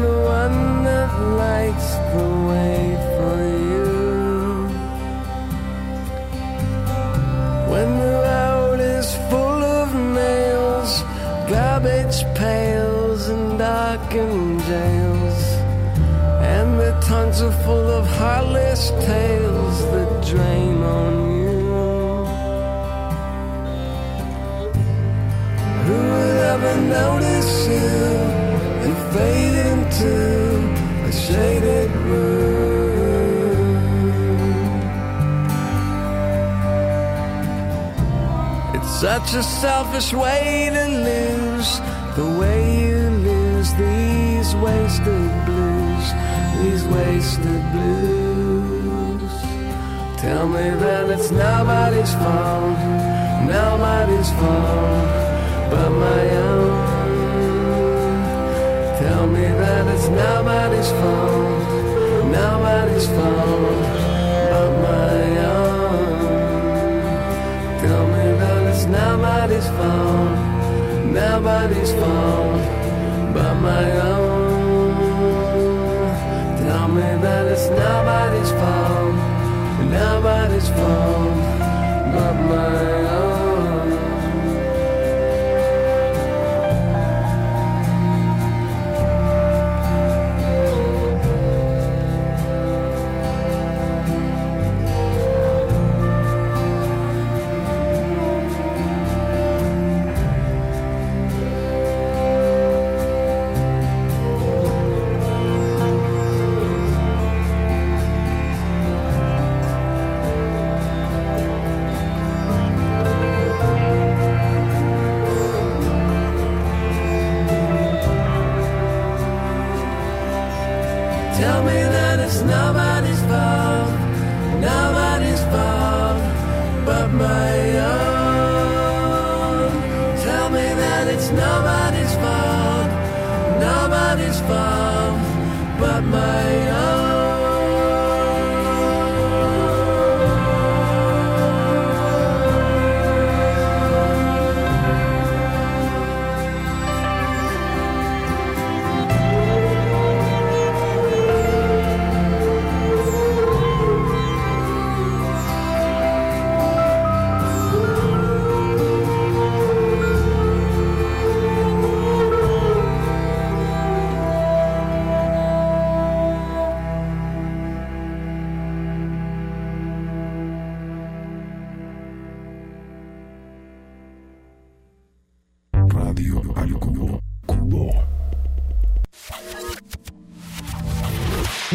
And 17.30 17.44
are 17.44 17.58
full 17.64 17.90
of 17.92 18.08
heartless 18.08 18.90
tales 19.06 19.78
that 19.92 20.26
drain 20.26 20.82
on 20.82 21.14
you. 21.42 21.60
Who 25.86 25.98
would 26.12 26.38
ever 26.54 26.74
notice 26.98 27.68
you 27.68 27.94
and 28.86 28.96
fade 29.14 29.58
into 29.74 30.16
a 31.06 31.12
shaded 31.12 31.92
room? 32.10 32.40
It's 38.74 38.92
such 39.00 39.30
a 39.36 39.44
selfish 39.44 40.14
way 40.14 40.72
to 40.74 40.86
lose 41.10 41.80
the 42.16 42.26
way 42.40 42.60
you 42.82 42.98
lose 43.30 43.70
these 43.76 44.56
wasted 44.56 45.32
blues, 45.46 45.59
wasted 46.92 47.64
blues. 47.72 49.36
Tell 50.18 50.48
me 50.48 50.70
that 50.84 51.10
it's 51.10 51.32
nobody's 51.32 52.14
fault, 52.16 52.78
nobody's 53.48 54.30
fault 54.40 55.30
but 55.72 55.90
my 55.90 56.24
own. 56.50 57.00
Tell 59.00 59.28
me 59.28 59.46
that 59.62 59.88
it's 59.94 60.08
nobody's 60.10 60.92
fault, 61.00 61.64
nobody's 62.40 63.08
fault 63.08 63.84
but 64.52 64.72
my 64.88 65.22
own. 65.58 66.20
Tell 67.84 68.06
me 68.16 68.26
that 68.42 68.62
it's 68.72 68.86
nobody's 68.86 69.68
fault, 69.78 70.38
nobody's 71.22 71.92
fault 71.94 72.64
but 73.34 73.54
my 73.56 73.92
own. 74.02 74.29
Nobody's 79.90 80.70
fault 80.70 81.39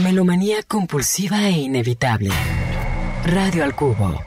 Melomanía 0.02 0.64
compulsiva 0.64 1.46
e 1.46 1.52
inevitable. 1.52 2.30
Radio 3.24 3.62
al 3.62 3.76
cubo. 3.76 4.20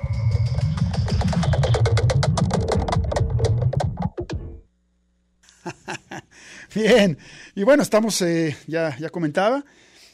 Bien, 6.73 7.17
y 7.53 7.63
bueno, 7.63 7.83
estamos, 7.83 8.21
eh, 8.21 8.55
ya, 8.65 8.97
ya 8.97 9.09
comentaba, 9.09 9.65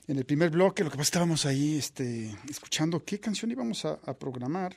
en 0.07 0.17
el 0.17 0.25
primer 0.25 0.49
bloque, 0.49 0.83
lo 0.83 0.89
que 0.89 0.97
pasa 0.97 1.09
estábamos 1.09 1.45
ahí 1.45 1.77
este, 1.77 2.35
escuchando 2.49 3.05
qué 3.05 3.19
canción 3.19 3.51
íbamos 3.51 3.85
a, 3.85 3.99
a 4.07 4.15
programar 4.15 4.75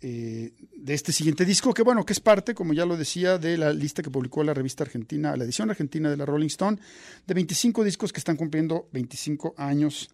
eh, 0.00 0.52
de 0.76 0.94
este 0.94 1.12
siguiente 1.12 1.44
disco, 1.44 1.72
que 1.72 1.82
bueno, 1.82 2.04
que 2.04 2.12
es 2.12 2.20
parte, 2.20 2.54
como 2.54 2.74
ya 2.74 2.84
lo 2.84 2.96
decía, 2.96 3.38
de 3.38 3.56
la 3.56 3.72
lista 3.72 4.02
que 4.02 4.10
publicó 4.10 4.44
la 4.44 4.52
revista 4.54 4.84
argentina, 4.84 5.36
la 5.36 5.44
edición 5.44 5.70
argentina 5.70 6.10
de 6.10 6.16
la 6.16 6.26
Rolling 6.26 6.48
Stone, 6.48 6.78
de 7.26 7.34
25 7.34 7.82
discos 7.82 8.12
que 8.12 8.18
están 8.18 8.36
cumpliendo 8.36 8.88
25 8.92 9.54
años 9.56 10.10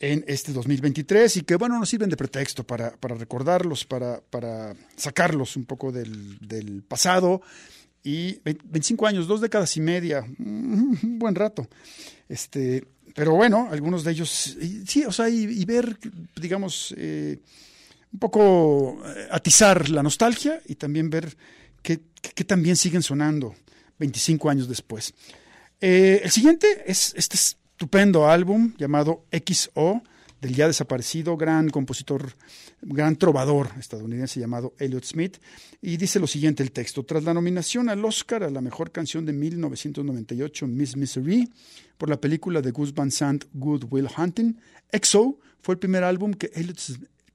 en 0.00 0.24
este 0.26 0.52
2023 0.52 1.36
y 1.36 1.42
que 1.42 1.56
bueno, 1.56 1.78
nos 1.78 1.88
sirven 1.88 2.10
de 2.10 2.16
pretexto 2.16 2.64
para, 2.64 2.90
para 2.96 3.14
recordarlos, 3.14 3.84
para, 3.84 4.20
para 4.20 4.74
sacarlos 4.96 5.56
un 5.56 5.64
poco 5.64 5.92
del, 5.92 6.38
del 6.38 6.82
pasado 6.82 7.42
y 8.02 8.40
25 8.42 9.06
años, 9.06 9.28
dos 9.28 9.40
décadas 9.40 9.76
y 9.76 9.80
media, 9.80 10.24
un 10.38 11.18
buen 11.18 11.34
rato. 11.34 11.68
Este, 12.28 12.84
pero 13.14 13.34
bueno, 13.34 13.68
algunos 13.70 14.02
de 14.04 14.10
ellos, 14.10 14.56
sí, 14.86 15.04
o 15.04 15.12
sea, 15.12 15.28
y, 15.28 15.44
y 15.44 15.64
ver, 15.64 15.98
digamos, 16.40 16.94
eh, 16.96 17.38
un 18.12 18.18
poco 18.18 19.02
eh, 19.04 19.28
atizar 19.30 19.88
la 19.88 20.02
nostalgia 20.02 20.60
y 20.66 20.74
también 20.74 21.10
ver 21.10 21.36
qué, 21.82 22.00
qué 22.20 22.44
también 22.44 22.76
siguen 22.76 23.02
sonando 23.02 23.54
25 23.98 24.50
años 24.50 24.68
después. 24.68 25.14
Eh, 25.80 26.20
el 26.22 26.30
siguiente 26.30 26.84
es 26.86 27.12
este 27.16 27.36
estupendo 27.36 28.28
álbum 28.28 28.72
llamado 28.78 29.24
XO, 29.32 30.02
del 30.40 30.54
ya 30.54 30.66
desaparecido 30.66 31.36
gran 31.36 31.70
compositor, 31.70 32.34
gran 32.80 33.16
trovador 33.16 33.70
estadounidense 33.78 34.40
llamado 34.40 34.74
Elliot 34.78 35.04
Smith, 35.04 35.38
y 35.80 35.96
dice 35.96 36.20
lo 36.20 36.26
siguiente 36.26 36.62
el 36.62 36.72
texto. 36.72 37.04
Tras 37.04 37.24
la 37.24 37.34
nominación 37.34 37.88
al 37.88 38.04
Oscar 38.04 38.44
a 38.44 38.50
la 38.50 38.60
mejor 38.60 38.92
canción 38.92 39.24
de 39.24 39.32
1998, 39.32 40.66
Miss 40.66 40.96
Misery, 40.96 41.48
por 41.98 42.08
la 42.08 42.20
película 42.20 42.60
de 42.60 42.70
Gus 42.70 42.94
Van 42.94 43.10
Sant, 43.10 43.44
Good 43.52 43.84
Will 43.90 44.08
Hunting, 44.16 44.56
XO 45.00 45.38
fue 45.60 45.74
el 45.74 45.78
primer 45.78 46.04
álbum 46.04 46.34
que 46.34 46.50
Elliot, 46.54 46.78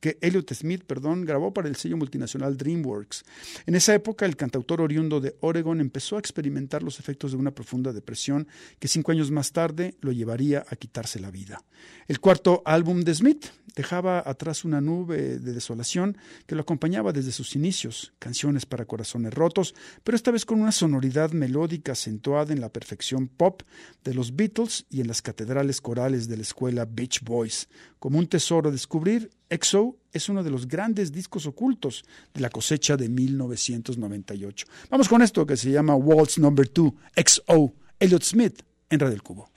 que 0.08 0.17
Elliot 0.22 0.54
Smith 0.54 0.86
perdón, 0.86 1.26
grabó 1.26 1.54
para 1.54 1.67
el 1.67 1.76
sello 1.76 1.98
multinacional 1.98 2.56
DreamWorks. 2.56 3.26
En 3.65 3.76
esa 3.76 3.93
época, 3.93 4.26
el 4.26 4.38
cantautor 4.38 4.80
oriundo 4.80 5.20
de 5.20 5.36
Oregon 5.41 5.82
empezó 5.82 6.15
a 6.15 6.20
experimentar 6.20 6.82
los 6.82 7.02
efectos 7.02 7.32
de 7.32 7.38
una 7.38 7.52
profunda 7.52 7.91
depresión 7.91 8.48
que 8.80 8.88
cinco 8.88 9.12
años 9.12 9.32
más 9.32 9.52
tarde 9.52 9.96
lo 10.00 10.13
llevaría 10.13 10.65
a 10.70 10.78
quitarse 10.78 11.20
la 11.20 11.30
vida. 11.30 11.62
El 12.08 12.22
cuarto 12.22 12.62
álbum 12.63 13.02
de 13.02 13.15
Smith 13.15 13.48
dejaba 13.76 14.24
atrás 14.26 14.63
una 14.63 14.80
nube 14.80 15.39
de 15.39 15.54
desolación 15.54 16.17
que 16.46 16.56
lo 16.56 16.62
acompañaba 16.62 17.12
desde 17.12 17.34
sus 17.34 17.56
inicios, 17.56 18.13
canciones 18.17 18.65
para 18.65 18.86
corazones 18.86 19.34
rotos, 19.34 19.76
pero 20.06 20.15
esta 20.15 20.32
vez 20.32 20.46
con 20.46 20.62
una 20.62 20.72
sonoridad 20.72 21.32
melódica 21.32 21.91
acentuada 21.91 22.54
en 22.54 22.62
la 22.62 22.70
perfección 22.70 23.28
pop 23.28 23.62
de 24.06 24.13
los 24.13 24.36
Beatles 24.36 24.86
y 24.89 25.02
en 25.02 25.08
las 25.08 25.22
catedrales 25.22 25.82
corales 25.82 26.30
de 26.30 26.38
la 26.38 26.43
escuela 26.43 26.88
Beach 26.89 27.22
Boys. 27.24 27.67
Como 28.00 28.20
un 28.20 28.28
tesoro 28.28 28.70
a 28.70 28.72
descubrir, 28.72 29.32
EXO 29.49 29.97
es 30.12 30.29
uno 30.29 30.43
de 30.43 30.49
los 30.49 30.67
grandes 30.67 31.12
discos 31.12 31.45
ocultos 31.45 32.03
de 32.33 32.41
la 32.41 32.49
cosecha 32.49 32.97
de 32.97 33.10
1998. 33.10 34.67
Vamos 34.89 35.07
con 35.07 35.21
esto 35.21 35.45
que 35.45 35.57
se 35.57 35.71
llama 35.71 35.95
Waltz 35.95 36.38
Number 36.38 36.69
2, 36.71 36.91
XO, 37.25 37.73
Elliot 37.99 38.23
Smith 38.23 38.62
en 38.89 38.99
Radio 38.99 39.15
El 39.15 39.23
Cubo. 39.23 39.49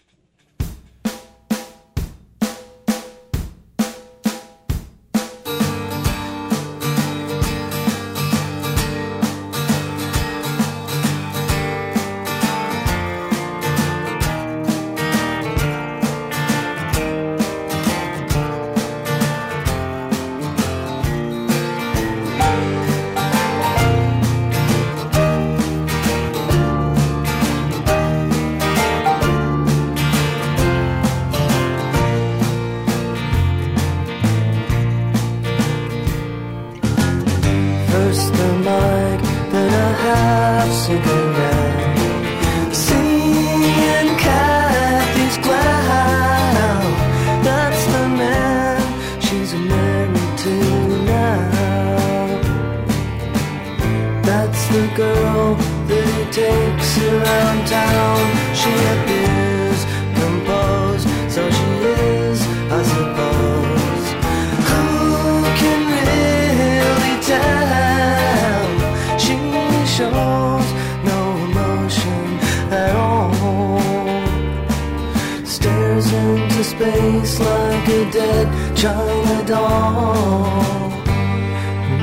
China 79.00 79.44
doll. 79.46 80.90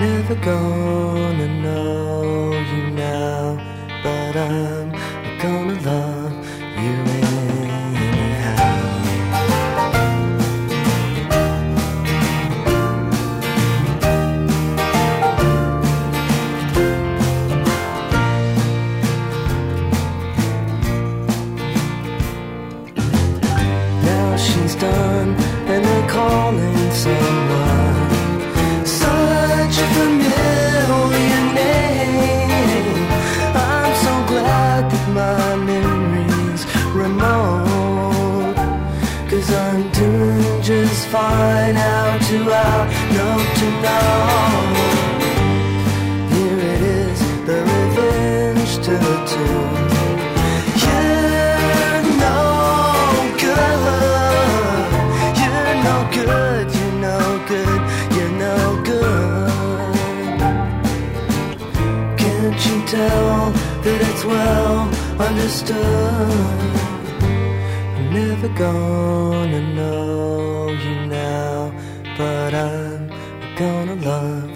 Never 0.02 0.36
gonna 0.36 1.48
know 1.64 2.52
you 2.72 2.90
now, 2.90 3.56
but 4.04 4.36
I'm 4.36 4.92
gonna 5.42 5.80
love 5.88 6.17
to 43.60 43.66
know. 43.82 44.08
Here 46.34 46.60
it 46.74 46.82
is, 46.82 47.20
the 47.48 47.58
revenge 47.74 48.74
to 48.86 48.94
the 49.06 49.16
two. 49.32 49.62
You're 50.84 52.04
no 52.26 52.40
good. 53.46 53.98
You're 55.42 55.76
no 55.90 55.96
good. 56.18 56.66
You're 56.78 56.98
no 57.10 57.20
good. 57.52 57.82
You're 58.16 58.36
no 58.46 58.58
good. 58.92 60.38
Can't 62.22 62.60
you 62.68 62.78
tell 62.86 63.52
that 63.84 64.00
it's 64.10 64.24
well 64.24 64.78
understood? 65.28 66.62
I'm 67.98 68.08
never 68.14 68.50
gonna 68.50 69.62
know 69.74 70.70
you 70.70 71.07
love 74.08 74.47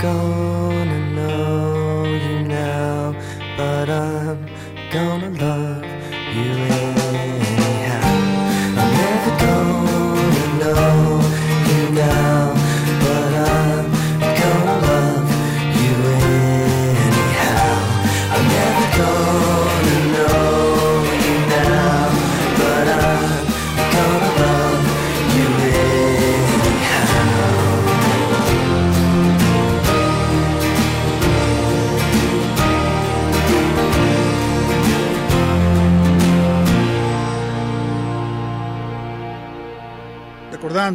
gonna 0.00 0.98
know 1.10 1.77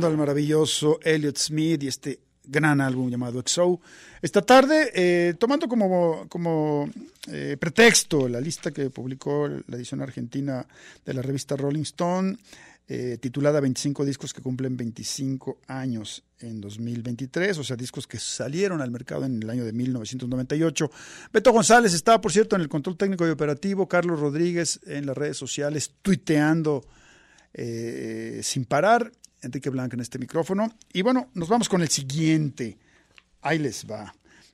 Al 0.03 0.17
maravilloso 0.17 0.99
Elliot 1.01 1.37
Smith 1.37 1.81
y 1.83 1.87
este 1.87 2.19
gran 2.43 2.81
álbum 2.81 3.09
llamado 3.09 3.41
XO. 3.41 3.79
Esta 4.21 4.41
tarde, 4.41 4.91
eh, 4.93 5.35
tomando 5.39 5.69
como, 5.69 6.27
como 6.27 6.89
eh, 7.27 7.55
pretexto 7.57 8.27
la 8.27 8.41
lista 8.41 8.71
que 8.71 8.89
publicó 8.89 9.47
la 9.47 9.77
edición 9.77 10.01
argentina 10.01 10.67
de 11.05 11.13
la 11.13 11.21
revista 11.21 11.55
Rolling 11.55 11.83
Stone, 11.83 12.37
eh, 12.89 13.17
titulada 13.21 13.61
25 13.61 14.03
discos 14.03 14.33
que 14.33 14.41
cumplen 14.41 14.75
25 14.75 15.59
años 15.67 16.21
en 16.39 16.59
2023, 16.59 17.57
o 17.59 17.63
sea, 17.63 17.77
discos 17.77 18.05
que 18.05 18.19
salieron 18.19 18.81
al 18.81 18.91
mercado 18.91 19.23
en 19.23 19.41
el 19.41 19.49
año 19.49 19.63
de 19.63 19.71
1998. 19.71 20.91
Beto 21.31 21.53
González 21.53 21.93
está, 21.93 22.19
por 22.19 22.33
cierto, 22.33 22.57
en 22.57 22.61
el 22.61 22.67
control 22.67 22.97
técnico 22.97 23.25
y 23.25 23.29
operativo, 23.29 23.87
Carlos 23.87 24.19
Rodríguez 24.19 24.81
en 24.85 25.05
las 25.05 25.15
redes 25.15 25.37
sociales, 25.37 25.93
tuiteando 26.01 26.83
sin 28.41 28.65
parar, 28.65 29.11
Enrique 29.43 29.69
Blanca 29.69 29.95
en 29.95 30.01
este 30.01 30.17
micrófono. 30.17 30.75
Y 30.91 31.01
bueno, 31.01 31.29
nos 31.33 31.49
vamos 31.49 31.69
con 31.69 31.81
el 31.81 31.89
siguiente. 31.89 32.77
Ahí 33.41 33.59
les 33.59 33.85
va. 33.85 34.13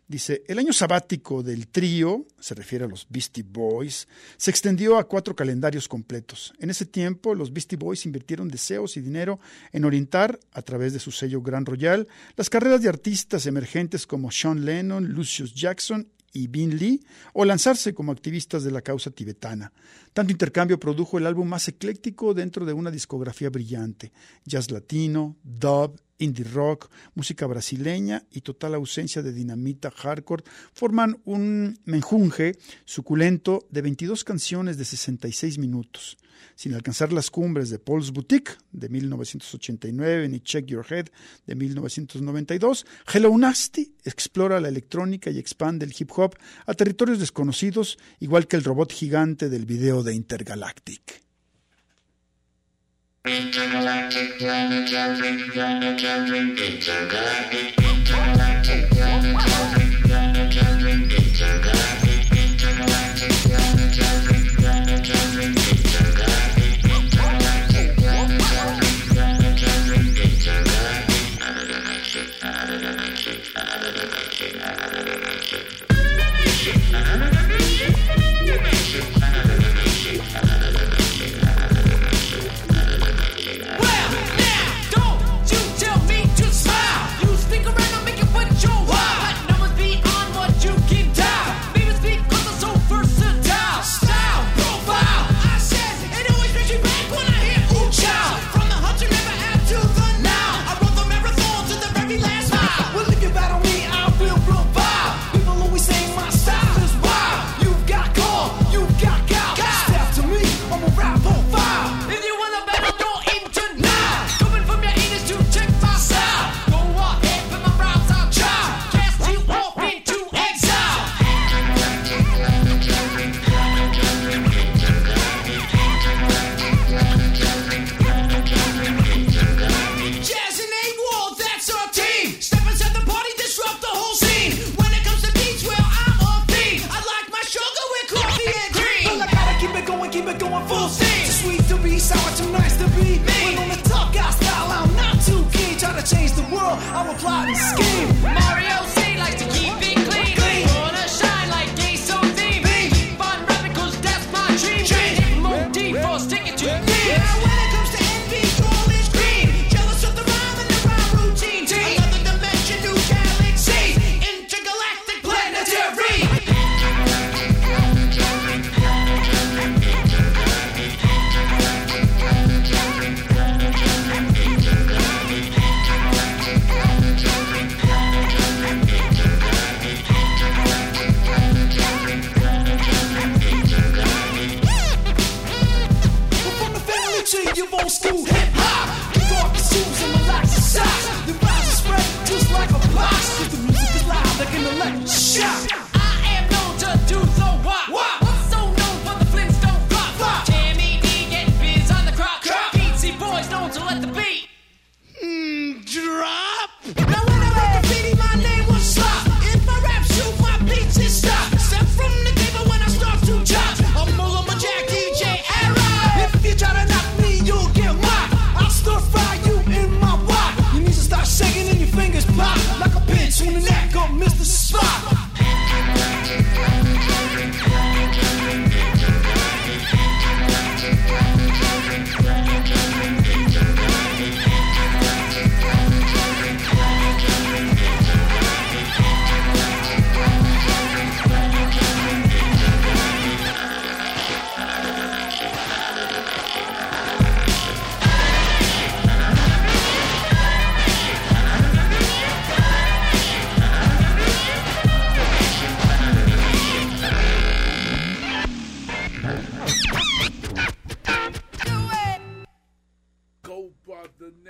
Dice, 0.10 0.42
el 0.48 0.58
año 0.58 0.74
sabático 0.74 1.44
del 1.44 1.68
trío, 1.68 2.26
se 2.40 2.56
refiere 2.56 2.86
a 2.86 2.88
los 2.88 3.06
Beastie 3.08 3.44
Boys, 3.44 4.08
se 4.38 4.50
extendió 4.50 4.98
a 4.98 5.08
cuatro 5.08 5.36
calendarios 5.36 5.88
completos. 5.88 6.52
En 6.58 6.72
ese 6.72 6.88
tiempo, 6.88 7.36
los 7.36 7.54
Beastie 7.54 7.78
Boys 7.78 8.08
invirtieron 8.08 8.48
deseos 8.48 8.98
y 8.98 9.02
dinero 9.02 9.40
en 9.72 9.86
orientar, 9.86 10.40
a 10.52 10.64
través 10.64 10.94
de 10.94 11.00
su 11.00 11.12
sello 11.12 11.44
Gran 11.44 11.64
Royal, 11.64 12.08
las 12.36 12.50
carreras 12.50 12.82
de 12.82 12.90
artistas 12.90 13.46
emergentes 13.46 14.08
como 14.08 14.32
Sean 14.32 14.66
Lennon, 14.66 15.10
Lucius 15.10 15.54
Jackson 15.54 16.08
y 16.34 16.48
Bin 16.48 16.78
Lee, 16.78 17.02
o 17.34 17.46
lanzarse 17.46 17.94
como 17.94 18.12
activistas 18.12 18.64
de 18.64 18.72
la 18.72 18.82
causa 18.82 19.12
tibetana. 19.12 19.72
Tanto 20.14 20.32
intercambio 20.32 20.80
produjo 20.80 21.18
el 21.18 21.28
álbum 21.28 21.48
más 21.48 21.68
ecléctico 21.68 22.34
dentro 22.34 22.66
de 22.66 22.74
una 22.74 22.92
discografía 22.92 23.50
brillante, 23.50 24.12
jazz 24.46 24.72
latino, 24.72 25.38
dub, 25.44 26.00
indie 26.20 26.46
rock, 26.46 26.90
música 27.16 27.48
brasileña 27.48 28.24
y 28.32 28.42
total 28.42 28.76
ausencia 28.76 29.22
de 29.22 29.34
dinamita 29.34 29.90
hardcore 29.90 30.44
forman 30.74 31.20
un 31.26 31.80
menjunje 31.86 32.56
suculento 32.86 33.66
de 33.72 33.82
22 33.82 34.24
canciones 34.24 34.78
de 34.78 34.86
66 34.86 35.58
minutos. 35.58 36.18
Sin 36.56 36.74
alcanzar 36.74 37.12
las 37.12 37.32
cumbres 37.32 37.70
de 37.70 37.80
Paul's 37.80 38.12
Boutique 38.12 38.54
de 38.72 38.90
1989 38.90 40.30
ni 40.30 40.40
Check 40.42 40.68
Your 40.68 40.86
Head 40.90 41.08
de 41.48 41.56
1992, 41.56 42.86
Hello 43.14 43.38
Nasty 43.38 43.94
explora 44.04 44.60
la 44.60 44.70
electrónica 44.70 45.32
y 45.32 45.40
expande 45.40 45.86
el 45.86 45.96
hip 45.98 46.12
hop 46.16 46.36
a 46.66 46.74
territorios 46.74 47.20
desconocidos, 47.20 47.98
igual 48.20 48.48
que 48.48 48.58
el 48.58 48.64
robot 48.64 48.92
gigante 48.92 49.50
del 49.50 49.66
video 49.66 50.04
de 50.04 50.16
Intergalactic. 50.16 51.29
Intergalactic 53.26 54.38
Planetary 54.38 55.50
Planetary 55.50 56.40
Intergalactic 56.40 57.78
Intergalactic 57.78 58.90
Planetary 58.92 59.89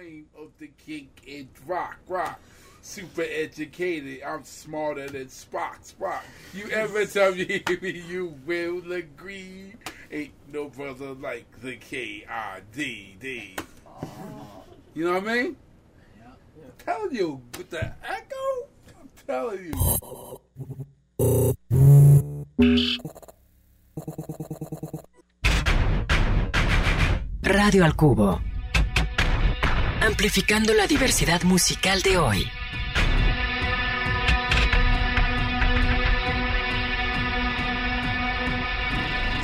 cream 0.09 0.25
of 0.37 0.49
the 0.59 0.67
kink 0.85 1.21
in 1.25 1.47
rock, 1.67 1.97
rock. 2.07 2.39
Super 2.81 3.25
educated, 3.29 4.23
I'm 4.25 4.43
smarter 4.43 5.09
than 5.09 5.27
Spock, 5.27 5.93
Spock. 5.93 6.21
You 6.53 6.69
ever 6.71 7.05
tell 7.17 7.35
me 7.35 7.61
you 7.81 8.35
will 8.45 8.91
agree? 8.91 9.73
Ain't 10.11 10.31
no 10.51 10.69
brother 10.69 11.13
like 11.13 11.45
the 11.61 11.75
K 11.75 12.25
I 12.29 12.61
D 12.73 13.17
D. 13.19 13.55
You 14.95 15.05
know 15.05 15.19
what 15.19 15.29
I 15.29 15.33
mean? 15.33 15.57
Yeah. 16.17 16.31
I'm 16.63 16.71
telling 16.83 17.15
you, 17.15 17.41
with 17.57 17.69
the 17.69 17.93
echo, 18.03 18.67
I'm 18.99 19.09
telling 19.27 19.65
you. 19.65 19.73
Radio 27.43 27.83
al 27.83 27.93
Cubo. 27.95 28.48
amplificando 30.01 30.73
la 30.73 30.87
diversidad 30.87 31.43
musical 31.43 32.01
de 32.01 32.17
hoy. 32.17 32.45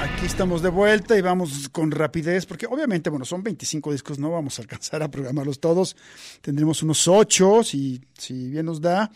Aquí 0.02 0.26
estamos 0.26 0.62
de 0.62 0.70
vuelta 0.70 1.18
y 1.18 1.22
vamos 1.22 1.70
con 1.70 1.92
rapidez, 1.92 2.46
porque 2.46 2.66
obviamente, 2.68 3.10
bueno, 3.10 3.26
son 3.26 3.44
25 3.44 3.92
discos, 3.92 4.18
no 4.18 4.32
vamos 4.32 4.58
a 4.58 4.62
alcanzar 4.62 5.04
a 5.04 5.12
programarlos 5.12 5.60
todos. 5.60 5.96
Tendremos 6.42 6.82
unos 6.84 7.08
8, 7.08 7.64
si, 7.64 8.02
si 8.18 8.50
bien 8.50 8.66
nos 8.66 8.80
da. 8.80 9.12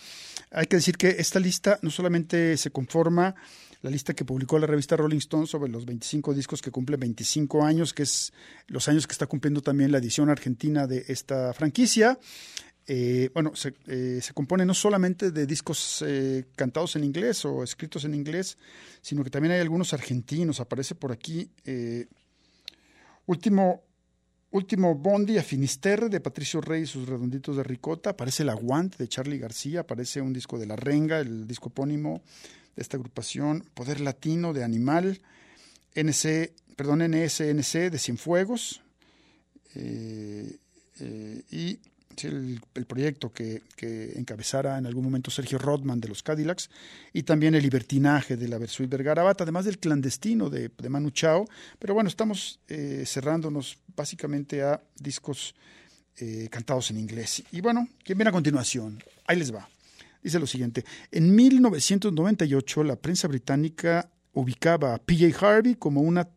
Hay 0.51 0.65
que 0.65 0.75
decir 0.75 0.97
que 0.97 1.15
esta 1.19 1.39
lista 1.39 1.79
no 1.81 1.89
solamente 1.89 2.57
se 2.57 2.71
conforma 2.71 3.35
la 3.81 3.89
lista 3.89 4.13
que 4.13 4.25
publicó 4.25 4.59
la 4.59 4.67
revista 4.67 4.97
Rolling 4.97 5.19
Stone 5.19 5.47
sobre 5.47 5.71
los 5.71 5.85
25 5.85 6.33
discos 6.33 6.61
que 6.61 6.71
cumplen 6.71 6.99
25 6.99 7.63
años, 7.63 7.93
que 7.93 8.03
es 8.03 8.33
los 8.67 8.87
años 8.89 9.07
que 9.07 9.13
está 9.13 9.25
cumpliendo 9.25 9.61
también 9.61 9.91
la 9.91 9.99
edición 9.99 10.29
argentina 10.29 10.85
de 10.85 11.05
esta 11.07 11.53
franquicia. 11.53 12.19
Eh, 12.91 13.29
bueno, 13.33 13.53
eh, 13.87 14.19
se, 14.19 14.33
compone 14.33 14.65
no 14.65 14.73
solamente 14.73 15.31
de 15.31 15.45
discos 15.45 16.03
eh, 16.05 16.45
cantados 16.55 16.95
en 16.95 17.03
inglés 17.03 17.45
o 17.45 17.63
escritos 17.63 18.03
en 18.03 18.15
inglés, 18.15 18.57
sino 19.01 19.23
que 19.23 19.29
también 19.29 19.53
hay 19.53 19.61
algunos 19.61 19.93
argentinos. 19.93 20.59
Aparece 20.59 20.95
por 20.95 21.11
aquí 21.11 21.49
último, 23.27 23.83
último 24.49 24.95
Bondi 24.95 25.37
a 25.37 25.43
Finisterre 25.43 26.09
de 26.09 26.19
Patricio 26.19 26.59
Rey 26.61 26.81
y 26.81 26.87
sus 26.87 27.07
redonditos 27.07 27.55
de 27.55 27.63
ricota. 27.63 28.09
Aparece 28.09 28.43
La 28.43 28.55
Guante 28.55 28.97
de 28.97 29.07
Charlie 29.07 29.37
García. 29.37 29.81
Aparece 29.81 30.19
un 30.19 30.33
disco 30.33 30.57
de 30.57 30.65
La 30.65 30.75
Renga, 30.75 31.19
el 31.19 31.47
disco 31.47 31.69
epónimo 31.69 32.23
esta 32.81 32.97
agrupación. 32.97 33.63
Poder 33.73 34.01
Latino 34.01 34.53
de 34.53 34.63
Animal. 34.63 35.21
NC, 35.95 36.53
perdón, 36.75 36.99
NSNC 36.99 37.91
de 37.91 37.99
Cienfuegos. 37.99 38.81
Eh, 39.75 40.57
eh, 40.99 41.43
y 41.51 41.79
el 42.27 42.85
proyecto 42.85 43.31
que, 43.31 43.61
que 43.75 44.17
encabezara 44.17 44.77
en 44.77 44.85
algún 44.85 45.03
momento 45.03 45.31
Sergio 45.31 45.57
Rodman 45.57 46.01
de 46.01 46.09
los 46.09 46.23
Cadillacs, 46.23 46.69
y 47.13 47.23
también 47.23 47.55
el 47.55 47.63
libertinaje 47.63 48.35
de 48.35 48.47
la 48.47 48.57
Versuit 48.57 48.89
Vergarabat, 48.89 49.39
además 49.41 49.65
del 49.65 49.79
clandestino 49.79 50.49
de, 50.49 50.69
de 50.69 50.89
Manu 50.89 51.11
Chao. 51.11 51.47
Pero 51.77 51.93
bueno, 51.93 52.09
estamos 52.09 52.59
eh, 52.67 53.03
cerrándonos 53.05 53.77
básicamente 53.95 54.61
a 54.61 54.81
discos 54.95 55.55
eh, 56.17 56.49
cantados 56.51 56.91
en 56.91 56.97
inglés. 56.97 57.43
Y 57.51 57.61
bueno, 57.61 57.87
¿quién 58.03 58.17
viene 58.17 58.29
a 58.29 58.33
continuación? 58.33 59.01
Ahí 59.25 59.37
les 59.37 59.53
va. 59.53 59.69
Dice 60.21 60.39
lo 60.39 60.47
siguiente, 60.47 60.83
en 61.11 61.33
1998 61.33 62.83
la 62.83 62.95
prensa 62.97 63.27
británica 63.27 64.09
ubicaba 64.33 64.93
a 64.93 64.97
PJ 64.99 65.33
Harvey 65.45 65.75
como 65.75 66.01
una, 66.01 66.27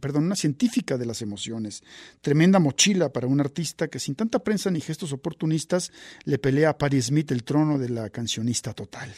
perdón, 0.00 0.24
una 0.24 0.36
científica 0.36 0.98
de 0.98 1.06
las 1.06 1.22
emociones. 1.22 1.82
Tremenda 2.20 2.58
mochila 2.58 3.12
para 3.12 3.26
un 3.26 3.40
artista 3.40 3.88
que 3.88 3.98
sin 3.98 4.14
tanta 4.14 4.40
prensa 4.40 4.70
ni 4.70 4.80
gestos 4.80 5.12
oportunistas 5.12 5.92
le 6.24 6.38
pelea 6.38 6.70
a 6.70 6.78
Patti 6.78 7.00
Smith 7.00 7.30
el 7.30 7.44
trono 7.44 7.78
de 7.78 7.88
la 7.88 8.10
cancionista 8.10 8.72
total. 8.72 9.12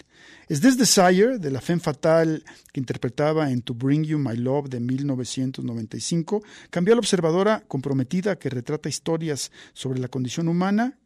Es 0.49 0.61
This 0.61 0.77
Desire, 0.77 1.39
de 1.39 1.51
la 1.51 1.61
femme 1.61 1.81
fatal 1.81 2.45
que 2.73 2.81
interpretaba 2.81 3.51
en 3.51 3.63
To 3.63 3.75
Bring 3.75 4.05
You 4.05 4.19
My 4.19 4.37
Love 4.37 4.69
de 4.69 4.81
1995, 4.81 6.43
cambió 6.71 6.95
a 6.95 6.97
la 6.97 7.01
observadora 7.01 7.65
comprometida 7.67 8.39
que 8.39 8.51
retrata 8.51 8.89
historias 8.89 9.51
sobre 9.73 10.01
la 10.01 10.09
condición 10.09 10.49
humana 10.49 10.99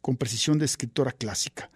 con 0.00 0.16
precisión 0.16 0.58
de 0.58 0.66
escritora 0.66 1.12
clásica. 1.12 1.70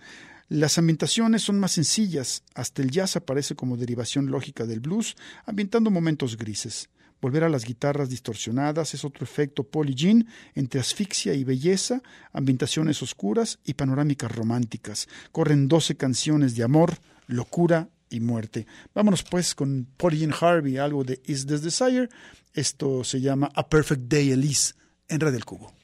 Las 0.51 0.79
ambientaciones 0.79 1.43
son 1.43 1.61
más 1.61 1.71
sencillas, 1.71 2.43
hasta 2.57 2.83
el 2.83 2.91
jazz 2.91 3.15
aparece 3.15 3.55
como 3.55 3.77
derivación 3.77 4.33
lógica 4.33 4.67
del 4.67 4.81
blues, 4.81 5.15
ambientando 5.47 5.93
momentos 5.93 6.37
grises. 6.37 6.91
Volver 7.21 7.45
a 7.45 7.49
las 7.49 7.65
guitarras 7.65 8.09
distorsionadas 8.09 8.93
es 8.95 9.05
otro 9.05 9.23
efecto 9.23 9.63
Polly 9.63 9.95
Jean 9.95 10.27
entre 10.57 10.81
asfixia 10.81 11.35
y 11.35 11.45
belleza, 11.45 12.03
ambientaciones 12.33 13.01
oscuras 13.01 13.61
y 13.65 13.75
panorámicas 13.75 14.35
románticas. 14.35 15.07
Corren 15.31 15.69
12 15.69 15.97
canciones 15.97 16.57
de 16.57 16.65
amor, 16.65 16.99
locura 17.29 17.89
y 18.09 18.19
muerte. 18.19 18.67
Vámonos 18.93 19.23
pues 19.23 19.55
con 19.55 19.87
Polly 19.97 20.19
Jean 20.19 20.35
Harvey, 20.41 20.79
algo 20.79 21.05
de 21.05 21.23
Is 21.27 21.47
This 21.47 21.63
Desire. 21.63 22.09
Esto 22.55 23.05
se 23.05 23.21
llama 23.21 23.53
A 23.55 23.69
Perfect 23.69 24.09
Day 24.09 24.33
Elise 24.33 24.75
en 25.07 25.21
Red 25.21 25.31
del 25.31 25.45
Cubo. 25.45 25.80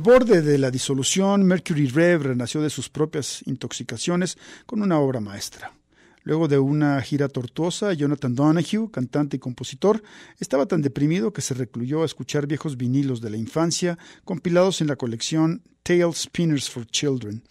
Al 0.00 0.04
borde 0.04 0.40
de 0.40 0.56
la 0.56 0.70
disolución, 0.70 1.44
Mercury 1.44 1.86
Rev 1.86 2.22
renació 2.22 2.62
de 2.62 2.70
sus 2.70 2.88
propias 2.88 3.42
intoxicaciones 3.44 4.38
con 4.64 4.80
una 4.80 4.98
obra 4.98 5.20
maestra. 5.20 5.74
Luego 6.22 6.48
de 6.48 6.58
una 6.58 6.98
gira 7.02 7.28
tortuosa, 7.28 7.92
Jonathan 7.92 8.34
Donahue, 8.34 8.90
cantante 8.90 9.36
y 9.36 9.40
compositor, 9.40 10.02
estaba 10.38 10.64
tan 10.64 10.80
deprimido 10.80 11.34
que 11.34 11.42
se 11.42 11.52
recluyó 11.52 12.02
a 12.02 12.06
escuchar 12.06 12.46
viejos 12.46 12.78
vinilos 12.78 13.20
de 13.20 13.28
la 13.28 13.36
infancia 13.36 13.98
compilados 14.24 14.80
en 14.80 14.86
la 14.86 14.96
colección 14.96 15.62
Tale 15.82 16.14
Spinners 16.14 16.70
for 16.70 16.86
Children. 16.86 17.42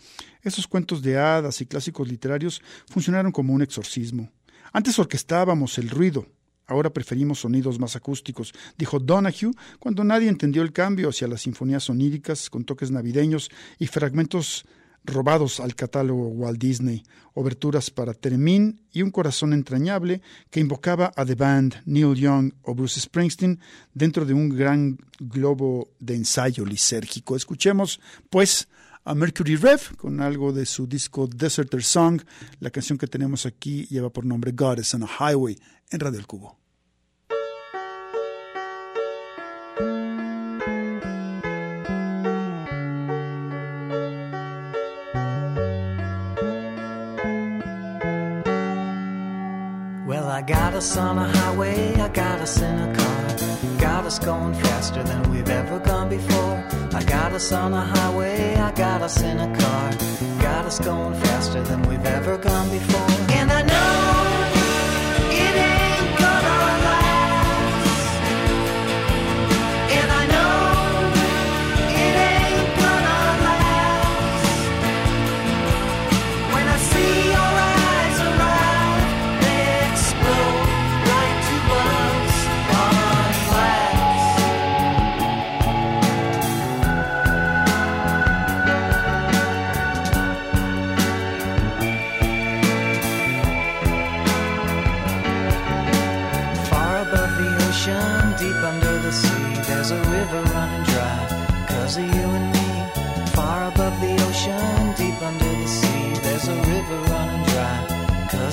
Esos 0.41 0.65
cuentos 0.65 1.03
de 1.03 1.19
hadas 1.19 1.61
y 1.61 1.67
clásicos 1.67 2.07
literarios 2.07 2.63
funcionaron 2.89 3.31
como 3.31 3.53
un 3.53 3.61
exorcismo. 3.61 4.31
Antes 4.73 4.97
orquestábamos 4.97 5.77
el 5.77 5.91
ruido, 5.91 6.25
Ahora 6.69 6.91
preferimos 6.91 7.39
sonidos 7.39 7.79
más 7.79 7.95
acústicos, 7.95 8.53
dijo 8.77 8.99
Donahue 8.99 9.51
cuando 9.79 10.03
nadie 10.03 10.29
entendió 10.29 10.61
el 10.61 10.71
cambio 10.71 11.09
hacia 11.09 11.27
las 11.27 11.41
sinfonías 11.41 11.89
oníricas 11.89 12.49
con 12.49 12.63
toques 12.63 12.91
navideños 12.91 13.49
y 13.79 13.87
fragmentos 13.87 14.65
robados 15.03 15.59
al 15.59 15.73
catálogo 15.73 16.27
Walt 16.27 16.59
Disney, 16.59 17.03
oberturas 17.33 17.89
para 17.89 18.13
Teremín 18.13 18.81
y 18.91 19.01
un 19.01 19.09
corazón 19.09 19.53
entrañable 19.53 20.21
que 20.51 20.59
invocaba 20.59 21.11
a 21.15 21.25
The 21.25 21.35
Band, 21.35 21.81
Neil 21.85 22.13
Young 22.13 22.53
o 22.61 22.75
Bruce 22.75 22.99
Springsteen 22.99 23.59
dentro 23.93 24.25
de 24.25 24.33
un 24.33 24.49
gran 24.49 24.99
globo 25.19 25.89
de 25.99 26.15
ensayo 26.15 26.65
lisérgico. 26.65 27.35
Escuchemos, 27.35 27.99
pues, 28.29 28.67
a 29.05 29.15
Mercury 29.15 29.55
Rev 29.55 29.95
con 29.97 30.21
algo 30.21 30.53
de 30.53 30.65
su 30.65 30.85
disco 30.85 31.27
Deserter 31.27 31.83
Song. 31.83 32.21
La 32.59 32.69
canción 32.69 32.97
que 32.97 33.07
tenemos 33.07 33.45
aquí 33.45 33.87
lleva 33.87 34.11
por 34.11 34.25
nombre 34.25 34.51
God 34.51 34.79
is 34.79 34.93
on 34.93 35.03
a 35.03 35.07
Highway 35.07 35.57
en 35.89 35.99
Radio 35.99 36.19
El 36.19 36.27
Cubo. 36.27 36.58
I 50.39 50.41
got 50.41 50.73
us 50.73 50.95
on 50.95 51.17
a 51.17 51.27
highway, 51.27 51.95
I 51.95 52.07
got 52.07 52.39
us 52.39 52.61
in 52.61 52.79
a 52.79 52.95
car. 52.95 53.77
Got 53.77 54.05
us 54.05 54.19
going 54.19 54.53
faster 54.53 55.03
than 55.03 55.29
we've 55.29 55.49
ever 55.49 55.79
gone 55.79 56.07
before. 56.07 56.65
I 56.93 57.03
got 57.03 57.33
us 57.33 57.51
on 57.51 57.73
a 57.73 57.81
highway, 57.81 58.55
I 58.55 58.71
got 58.71 59.01
us 59.01 59.21
in 59.21 59.37
a 59.37 59.57
car. 59.59 59.91
Got 60.41 60.63
us 60.63 60.79
going 60.79 61.13
faster 61.15 61.61
than 61.61 61.81
we've 61.89 62.05
ever 62.05 62.37
gone 62.37 62.69
before. 62.69 63.48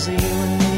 Of 0.09 0.23
you 0.23 0.29
and 0.29 0.59
me. 0.61 0.76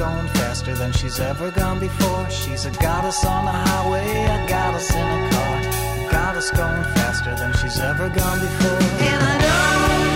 Going 0.00 0.28
faster 0.28 0.74
than 0.74 0.92
she's 0.92 1.20
ever 1.20 1.50
gone 1.50 1.78
before. 1.78 2.30
She's 2.30 2.64
a 2.64 2.70
goddess 2.70 3.22
on 3.22 3.44
the 3.44 3.52
highway, 3.52 4.08
a 4.24 4.48
goddess 4.48 4.90
in 4.90 4.96
a 4.96 5.30
car, 5.30 5.58
a 5.58 6.10
goddess 6.10 6.50
going 6.50 6.84
faster 6.94 7.36
than 7.36 7.52
she's 7.58 7.78
ever 7.78 8.08
gone 8.08 8.40
before. 8.40 8.80
And 9.08 9.22
I 9.22 9.38
know 9.42 10.09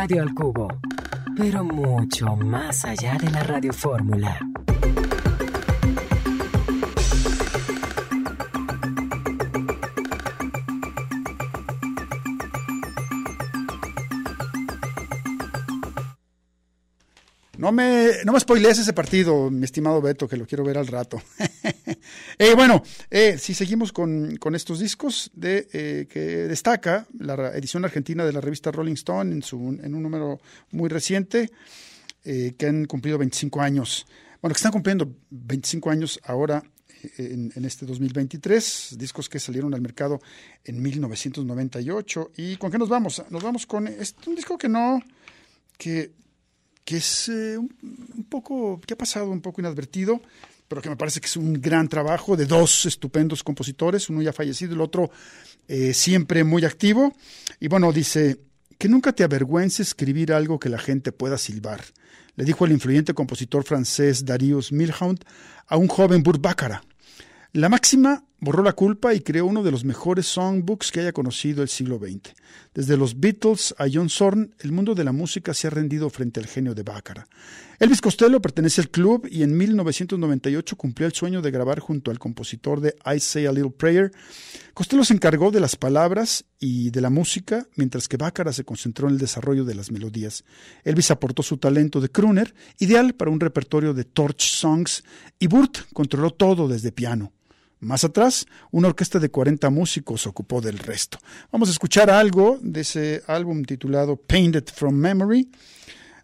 Radio 0.00 0.22
al 0.22 0.32
Cubo. 0.32 0.68
Pero 1.36 1.64
mucho 1.64 2.36
más 2.36 2.84
allá 2.84 3.18
de 3.20 3.32
la 3.32 3.42
radiofórmula. 3.42 4.38
No 17.56 17.72
me, 17.72 18.12
no 18.24 18.32
me 18.32 18.38
spoilees 18.38 18.78
ese 18.78 18.92
partido, 18.92 19.50
mi 19.50 19.64
estimado 19.64 20.00
Beto, 20.00 20.28
que 20.28 20.36
lo 20.36 20.46
quiero 20.46 20.62
ver 20.62 20.78
al 20.78 20.86
rato. 20.86 21.20
Eh, 22.40 22.54
bueno, 22.54 22.82
eh, 23.10 23.36
si 23.36 23.52
seguimos 23.52 23.92
con, 23.92 24.36
con 24.36 24.54
estos 24.54 24.78
discos 24.78 25.28
de, 25.34 25.66
eh, 25.72 26.06
que 26.08 26.20
destaca 26.20 27.06
la 27.18 27.56
edición 27.56 27.84
argentina 27.84 28.24
de 28.24 28.32
la 28.32 28.40
revista 28.40 28.70
Rolling 28.70 28.94
Stone 28.94 29.32
en, 29.32 29.42
su, 29.42 29.56
en 29.82 29.92
un 29.92 30.02
número 30.02 30.40
muy 30.70 30.88
reciente, 30.88 31.50
eh, 32.24 32.54
que 32.56 32.66
han 32.66 32.84
cumplido 32.84 33.18
25 33.18 33.60
años. 33.60 34.06
Bueno, 34.40 34.54
que 34.54 34.58
están 34.58 34.70
cumpliendo 34.70 35.12
25 35.30 35.90
años 35.90 36.20
ahora 36.22 36.62
en, 37.16 37.52
en 37.56 37.64
este 37.64 37.86
2023, 37.86 38.94
discos 38.96 39.28
que 39.28 39.40
salieron 39.40 39.74
al 39.74 39.80
mercado 39.80 40.20
en 40.64 40.80
1998. 40.80 42.32
¿Y 42.36 42.56
con 42.56 42.70
qué 42.70 42.78
nos 42.78 42.88
vamos? 42.88 43.20
Nos 43.30 43.42
vamos 43.42 43.66
con 43.66 43.88
este, 43.88 44.30
un 44.30 44.36
disco 44.36 44.56
que 44.56 44.68
no, 44.68 45.02
que, 45.76 46.12
que 46.84 46.98
es 46.98 47.28
eh, 47.28 47.58
un 47.58 48.26
poco, 48.28 48.80
que 48.80 48.94
ha 48.94 48.98
pasado 48.98 49.28
un 49.30 49.40
poco 49.40 49.60
inadvertido, 49.60 50.20
pero 50.68 50.82
que 50.82 50.90
me 50.90 50.96
parece 50.96 51.20
que 51.20 51.26
es 51.26 51.36
un 51.36 51.54
gran 51.54 51.88
trabajo 51.88 52.36
de 52.36 52.46
dos 52.46 52.86
estupendos 52.86 53.42
compositores, 53.42 54.08
uno 54.10 54.22
ya 54.22 54.32
fallecido, 54.32 54.74
el 54.74 54.80
otro 54.82 55.10
eh, 55.66 55.94
siempre 55.94 56.44
muy 56.44 56.64
activo. 56.64 57.12
Y 57.58 57.68
bueno, 57.68 57.90
dice, 57.92 58.38
que 58.78 58.88
nunca 58.88 59.12
te 59.12 59.24
avergüences 59.24 59.88
escribir 59.88 60.32
algo 60.32 60.60
que 60.60 60.68
la 60.68 60.78
gente 60.78 61.10
pueda 61.10 61.36
silbar, 61.36 61.82
le 62.36 62.44
dijo 62.44 62.64
el 62.64 62.72
influyente 62.72 63.14
compositor 63.14 63.64
francés 63.64 64.24
Darius 64.24 64.70
Milhaud 64.70 65.18
a 65.66 65.76
un 65.76 65.88
joven 65.88 66.22
Burt 66.22 66.40
Bacharach. 66.40 66.82
La 67.52 67.68
máxima 67.68 68.24
borró 68.40 68.62
la 68.62 68.72
culpa 68.72 69.14
y 69.14 69.20
creó 69.20 69.46
uno 69.46 69.62
de 69.62 69.70
los 69.70 69.84
mejores 69.84 70.26
songbooks 70.26 70.92
que 70.92 71.00
haya 71.00 71.12
conocido 71.12 71.62
el 71.62 71.68
siglo 71.68 71.98
XX. 71.98 72.34
Desde 72.74 72.96
los 72.96 73.18
Beatles 73.18 73.74
a 73.78 73.86
John 73.92 74.08
Zorn, 74.08 74.54
el 74.60 74.72
mundo 74.72 74.94
de 74.94 75.04
la 75.04 75.12
música 75.12 75.54
se 75.54 75.66
ha 75.66 75.70
rendido 75.70 76.08
frente 76.10 76.38
al 76.38 76.46
genio 76.46 76.74
de 76.74 76.84
Baccarat. 76.84 77.28
Elvis 77.80 78.00
Costello 78.00 78.40
pertenece 78.40 78.80
al 78.80 78.90
club 78.90 79.28
y 79.30 79.42
en 79.42 79.56
1998 79.56 80.76
cumplió 80.76 81.06
el 81.06 81.12
sueño 81.12 81.42
de 81.42 81.50
grabar 81.50 81.78
junto 81.78 82.10
al 82.10 82.18
compositor 82.18 82.80
de 82.80 82.96
I 83.06 83.20
Say 83.20 83.46
a 83.46 83.52
Little 83.52 83.70
Prayer. 83.70 84.10
Costello 84.74 85.04
se 85.04 85.14
encargó 85.14 85.50
de 85.50 85.60
las 85.60 85.76
palabras 85.76 86.44
y 86.58 86.90
de 86.90 87.00
la 87.00 87.10
música, 87.10 87.66
mientras 87.76 88.08
que 88.08 88.16
Baccarat 88.16 88.54
se 88.54 88.64
concentró 88.64 89.06
en 89.06 89.14
el 89.14 89.20
desarrollo 89.20 89.64
de 89.64 89.74
las 89.76 89.92
melodías. 89.92 90.44
Elvis 90.84 91.10
aportó 91.10 91.42
su 91.42 91.58
talento 91.58 92.00
de 92.00 92.08
crooner, 92.08 92.54
ideal 92.78 93.14
para 93.14 93.30
un 93.30 93.40
repertorio 93.40 93.94
de 93.94 94.04
torch 94.04 94.42
songs, 94.42 95.04
y 95.38 95.46
Burt 95.46 95.78
controló 95.92 96.30
todo 96.30 96.66
desde 96.66 96.90
piano. 96.90 97.32
Más 97.80 98.02
atrás, 98.02 98.46
una 98.70 98.88
orquesta 98.88 99.18
de 99.18 99.30
40 99.30 99.70
músicos 99.70 100.26
ocupó 100.26 100.60
del 100.60 100.78
resto. 100.78 101.18
Vamos 101.52 101.68
a 101.68 101.72
escuchar 101.72 102.10
algo 102.10 102.58
de 102.60 102.80
ese 102.80 103.22
álbum 103.26 103.62
titulado 103.64 104.16
Painted 104.16 104.64
from 104.74 104.94
Memory, 104.94 105.48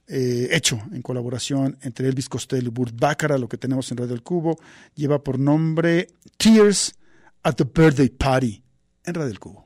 eh, 0.08 0.48
hecho 0.50 0.80
en 0.92 1.00
colaboración 1.00 1.78
entre 1.82 2.08
Elvis 2.08 2.28
Costello 2.28 2.68
y 2.68 2.70
Burt 2.70 2.94
Bacharach, 2.98 3.38
lo 3.38 3.48
que 3.48 3.56
tenemos 3.56 3.90
en 3.90 3.98
Radio 3.98 4.14
El 4.14 4.22
Cubo, 4.22 4.58
lleva 4.94 5.22
por 5.22 5.38
nombre 5.38 6.08
Tears 6.36 6.94
at 7.42 7.54
the 7.54 7.64
Birthday 7.64 8.08
Party 8.08 8.62
en 9.04 9.14
Radio 9.14 9.30
El 9.30 9.38
Cubo. 9.38 9.63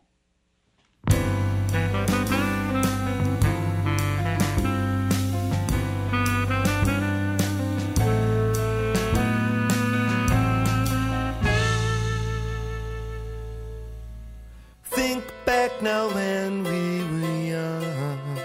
Now 15.82 16.08
when 16.08 16.64
we 16.64 17.04
were 17.10 17.40
young. 17.54 18.38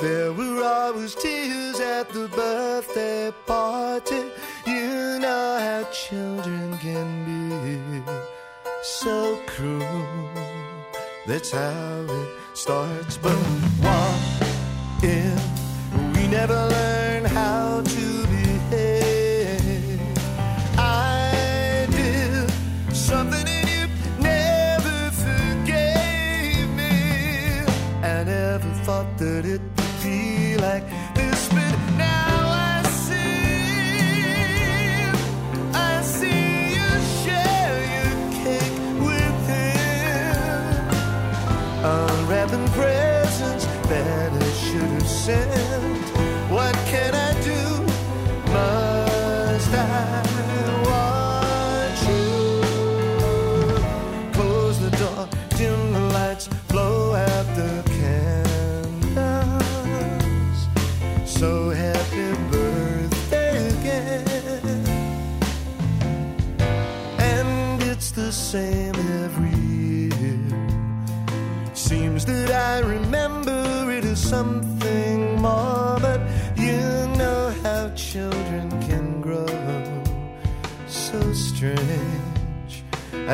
There 0.00 0.32
were 0.32 0.62
always 0.62 1.14
tears 1.14 1.80
at 1.80 2.08
the 2.10 2.28
birthday 2.28 3.32
party. 3.46 4.22
You 4.66 5.18
know 5.20 5.58
how 5.60 5.90
children 5.90 6.78
can 6.78 7.08
be 7.24 8.02
so 8.82 9.38
cruel. 9.46 10.06
That's 11.26 11.50
how 11.50 12.06
it 12.08 12.28
starts. 12.54 13.16
But 13.16 13.36
what 13.84 14.52
if 15.02 15.42
we 16.14 16.26
never 16.28 16.54
learn 16.54 16.87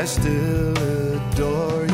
still 0.06 0.76
adore 0.76 1.86
you. 1.86 1.93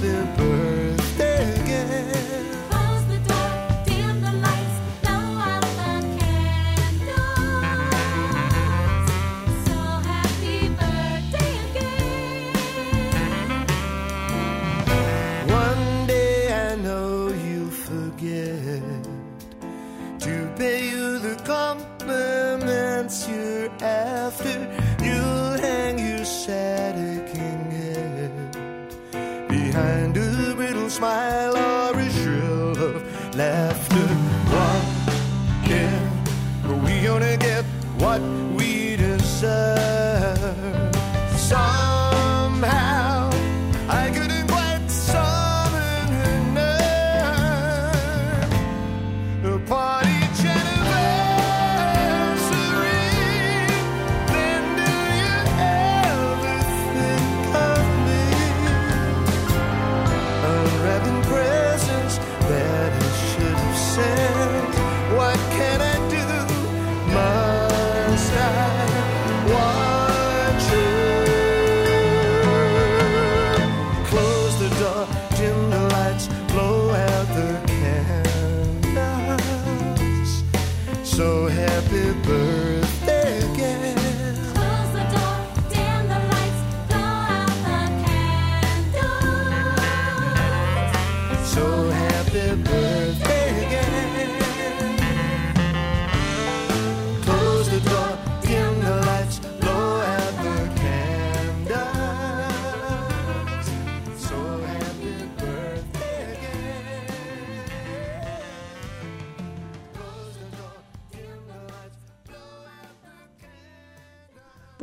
their 0.00 0.47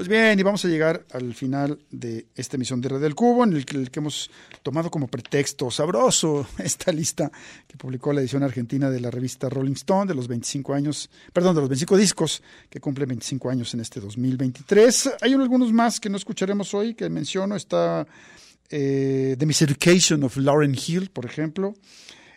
Pues 0.06 0.22
bien, 0.22 0.40
y 0.40 0.44
vamos 0.44 0.64
a 0.64 0.68
llegar 0.68 1.04
al 1.14 1.34
final 1.34 1.80
de 1.90 2.28
esta 2.36 2.58
emisión 2.58 2.80
de 2.80 2.90
Red 2.90 3.02
del 3.02 3.16
Cubo, 3.16 3.44
en 3.44 3.54
el 3.54 3.66
que, 3.66 3.90
hemos 3.96 4.30
tomado 4.62 4.92
como 4.92 5.08
pretexto 5.08 5.72
sabroso 5.72 6.48
esta 6.60 6.92
lista 6.92 7.32
que 7.68 7.76
publicó 7.76 8.14
la 8.14 8.22
edición 8.22 8.44
argentina 8.44 8.92
de 8.92 9.00
la 9.00 9.10
revista 9.10 9.50
Rolling 9.50 9.74
Stone 9.74 10.08
de 10.08 10.14
los 10.14 10.28
25 10.28 10.76
años, 10.76 11.10
perdón, 11.34 11.56
de 11.56 11.62
los 11.62 11.70
25 11.72 11.98
discos 11.98 12.44
que 12.70 12.80
cumplen 12.80 13.10
25 13.10 13.50
años 13.50 13.74
en 13.74 13.80
este 13.80 14.00
2023. 14.00 15.14
Hay 15.22 15.34
algunos 15.34 15.74
más 15.74 16.00
que 16.00 16.12
no 16.12 16.18
escucharemos 16.18 16.76
hoy, 16.76 16.94
que 16.94 17.10
menciono, 17.10 17.56
está 17.56 18.06
eh, 18.70 19.36
The 19.40 19.46
Miseducation 19.48 20.24
of 20.24 20.38
Lauren 20.38 20.76
Hill, 20.76 21.10
por 21.10 21.26
ejemplo, 21.26 21.74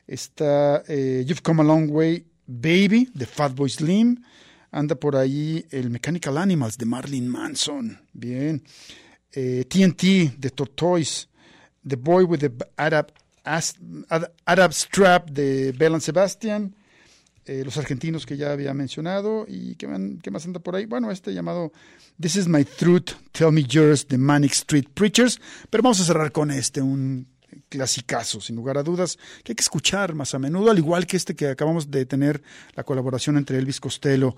está 0.06 0.84
eh, 0.88 1.22
You've 1.26 1.42
Come 1.42 1.60
a 1.60 1.66
Long 1.66 1.90
Way 1.90 2.24
Baby, 2.46 3.10
de 3.12 3.26
Fatboy 3.26 3.68
Slim, 3.68 4.22
anda 4.70 4.94
por 4.94 5.16
ahí 5.16 5.64
el 5.70 5.90
Mechanical 5.90 6.38
Animals 6.38 6.78
de 6.78 6.86
Marilyn 6.86 7.28
Manson, 7.28 8.00
bien, 8.12 8.62
eh, 9.32 9.64
TNT 9.68 10.38
de 10.38 10.50
Tortoise, 10.50 11.28
The 11.86 11.96
Boy 11.96 12.24
with 12.24 12.40
the 12.40 12.52
Arab, 12.76 13.12
Arab 14.44 14.72
Strap 14.72 15.30
de 15.30 15.72
Bell 15.72 15.94
and 15.94 16.02
Sebastian, 16.02 16.74
eh, 17.46 17.62
los 17.64 17.78
argentinos 17.78 18.26
que 18.26 18.36
ya 18.36 18.52
había 18.52 18.74
mencionado, 18.74 19.46
y 19.48 19.74
¿qué, 19.76 19.86
más 19.86 20.44
anda 20.44 20.60
por 20.60 20.76
ahí? 20.76 20.84
Bueno, 20.84 21.10
este 21.10 21.32
llamado 21.32 21.72
This 22.20 22.36
is 22.36 22.48
My 22.48 22.64
Truth, 22.64 23.12
Tell 23.32 23.52
Me 23.52 23.64
Yours, 23.64 24.06
de 24.06 24.18
Manic 24.18 24.52
Street 24.52 24.88
Preachers, 24.92 25.40
pero 25.70 25.82
vamos 25.82 26.00
a 26.00 26.04
cerrar 26.04 26.30
con 26.30 26.50
este, 26.50 26.82
un 26.82 27.26
clasicazo, 27.68 28.40
sin 28.40 28.56
lugar 28.56 28.78
a 28.78 28.82
dudas, 28.82 29.18
que 29.42 29.52
hay 29.52 29.56
que 29.56 29.62
escuchar 29.62 30.14
más 30.14 30.34
a 30.34 30.38
menudo, 30.38 30.70
al 30.70 30.78
igual 30.78 31.06
que 31.06 31.16
este 31.16 31.34
que 31.34 31.48
acabamos 31.48 31.90
de 31.90 32.06
tener, 32.06 32.42
la 32.74 32.84
colaboración 32.84 33.36
entre 33.36 33.58
Elvis 33.58 33.80
Costello 33.80 34.36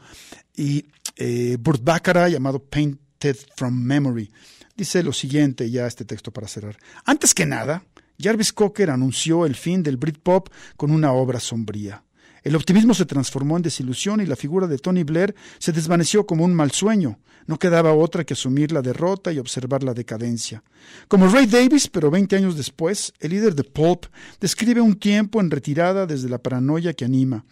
y 0.57 0.87
eh, 1.17 1.57
Burt 1.61 1.83
llamado 2.29 2.63
Painted 2.63 3.37
from 3.57 3.75
Memory. 3.75 4.31
Dice 4.77 5.03
lo 5.03 5.13
siguiente, 5.13 5.71
ya 5.71 5.87
este 5.87 6.05
texto 6.05 6.31
para 6.31 6.49
cerrar. 6.49 6.79
Antes 7.05 7.35
que 7.35 7.45
nada, 7.45 7.85
Jarvis 8.19 8.53
Cocker 8.53 8.91
anunció 8.91 9.47
el 9.47 9.55
fin 9.55 9.83
del 9.83 9.97
Britpop 9.97 10.49
con 10.77 10.91
una 10.91 11.13
obra 11.13 11.41
sombría. 11.41 12.03
El 12.43 12.57
optimismo 12.57 12.95
se 12.95 13.05
transformó 13.05 13.57
en 13.57 13.63
desilusión 13.63 14.21
y 14.21 14.27
la 14.27 14.37
figura 14.37 14.67
de 14.67 14.79
Tony 14.79 15.03
Blair 15.05 15.35
se 15.59 15.73
desvaneció 15.73 16.27
como 16.27 16.45
un 16.45 16.55
mal 16.55 16.71
sueño. 16.71 17.19
No 17.47 17.59
quedaba 17.59 17.93
otra 17.93 18.25
que 18.25 18.35
asumir 18.35 18.73
la 18.73 18.83
derrota 18.83 19.33
y 19.33 19.39
observar 19.39 19.83
la 19.83 19.95
decadencia. 19.95 20.63
Como 21.09 21.29
Ray 21.29 21.47
Davis, 21.47 21.89
pero 21.89 22.11
20 22.11 22.37
años 22.37 22.57
después, 22.57 23.13
el 23.21 23.31
líder 23.31 23.55
de 23.55 23.65
Pulp 23.65 24.07
describe 24.41 24.81
un 24.81 24.95
tiempo 24.95 25.41
en 25.41 25.51
retirada 25.51 26.07
desde 26.07 26.29
la 26.29 26.39
paranoia 26.39 26.93
que 26.93 27.05
anima 27.05 27.45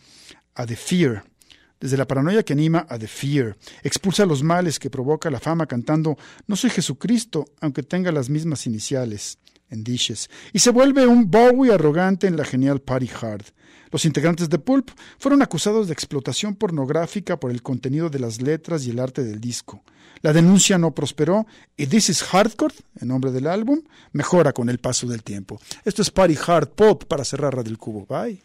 a 0.55 0.66
The 0.66 0.76
Fear. 0.76 1.24
Desde 1.80 1.97
la 1.97 2.07
paranoia 2.07 2.43
que 2.43 2.53
anima 2.53 2.86
a 2.89 2.99
The 2.99 3.07
Fear. 3.07 3.57
Expulsa 3.82 4.26
los 4.26 4.43
males 4.43 4.78
que 4.78 4.91
provoca 4.91 5.30
la 5.30 5.39
fama 5.39 5.66
cantando 5.66 6.16
No 6.47 6.57
soy 6.57 6.70
Jesucristo, 6.70 7.45
aunque 7.61 7.82
tenga 7.82 8.11
las 8.11 8.28
mismas 8.28 8.66
iniciales. 8.66 9.39
En 9.71 9.85
Dishes. 9.85 10.31
Y 10.53 10.61
se 10.61 10.71
vuelve 10.71 11.07
un 11.07 11.31
Bowie 11.31 11.73
arrogante 11.73 12.27
en 12.27 12.37
la 12.37 12.45
genial 12.45 12.81
Party 12.81 13.11
Hard. 13.21 13.45
Los 13.91 14.05
integrantes 14.05 14.49
de 14.49 14.59
Pulp 14.59 14.91
fueron 15.19 15.43
acusados 15.43 15.87
de 15.87 15.93
explotación 15.93 16.55
pornográfica 16.55 17.39
por 17.39 17.51
el 17.51 17.62
contenido 17.62 18.11
de 18.11 18.19
las 18.19 18.41
letras 18.41 18.87
y 18.87 18.91
el 18.91 18.99
arte 18.99 19.25
del 19.25 19.41
disco. 19.41 19.83
La 20.21 20.33
denuncia 20.33 20.79
no 20.79 20.95
prosperó 20.95 21.47
y 21.77 21.87
This 21.87 22.11
is 22.11 22.23
Hardcore, 22.23 22.75
el 23.01 23.09
nombre 23.09 23.31
del 23.31 23.47
álbum, 23.47 23.83
mejora 24.12 24.53
con 24.53 24.69
el 24.69 24.79
paso 24.79 25.07
del 25.07 25.23
tiempo. 25.23 25.61
Esto 25.85 26.03
es 26.03 26.11
Party 26.11 26.37
Hard 26.47 26.71
Pop 26.71 27.05
para 27.05 27.25
cerrar 27.25 27.55
Radio 27.55 27.71
El 27.71 27.79
Cubo. 27.79 28.07
Bye. 28.07 28.43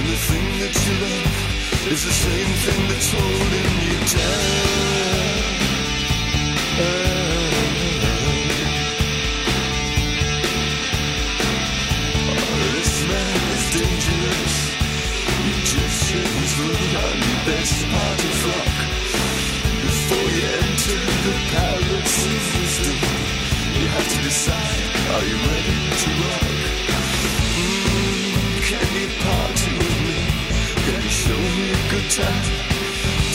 When 0.00 0.08
the 0.08 0.16
thing 0.16 0.48
that 0.64 0.74
you 0.86 0.94
love 1.04 1.92
is 1.92 2.00
the 2.08 2.16
same 2.26 2.52
thing 2.64 2.80
that's 2.88 3.10
holding 3.12 3.70
you 3.84 3.96
down. 4.16 5.40
This 12.76 12.92
man 13.10 13.40
is 13.56 13.64
dangerous. 13.80 14.54
You 15.44 15.54
just 15.74 16.00
best 17.50 17.78
party. 17.92 18.30
Before 19.84 20.28
you 20.36 20.46
enter 20.64 21.00
the 21.26 21.34
palace 21.52 22.16
you 23.80 23.86
have 23.96 24.08
to 24.14 24.18
decide: 24.28 24.82
Are 25.14 25.24
you 25.30 25.36
ready 25.50 25.78
to 26.02 26.08
rock? 26.22 26.50
Mm, 27.60 28.60
can 28.68 28.88
you 29.00 29.08
party 29.24 29.79
show 31.20 31.36
me 31.36 31.66
a 31.70 31.90
good 31.90 32.08
time? 32.10 32.44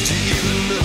Do 0.07 0.13
you 0.25 0.37
even 0.37 0.69
know 0.69 0.84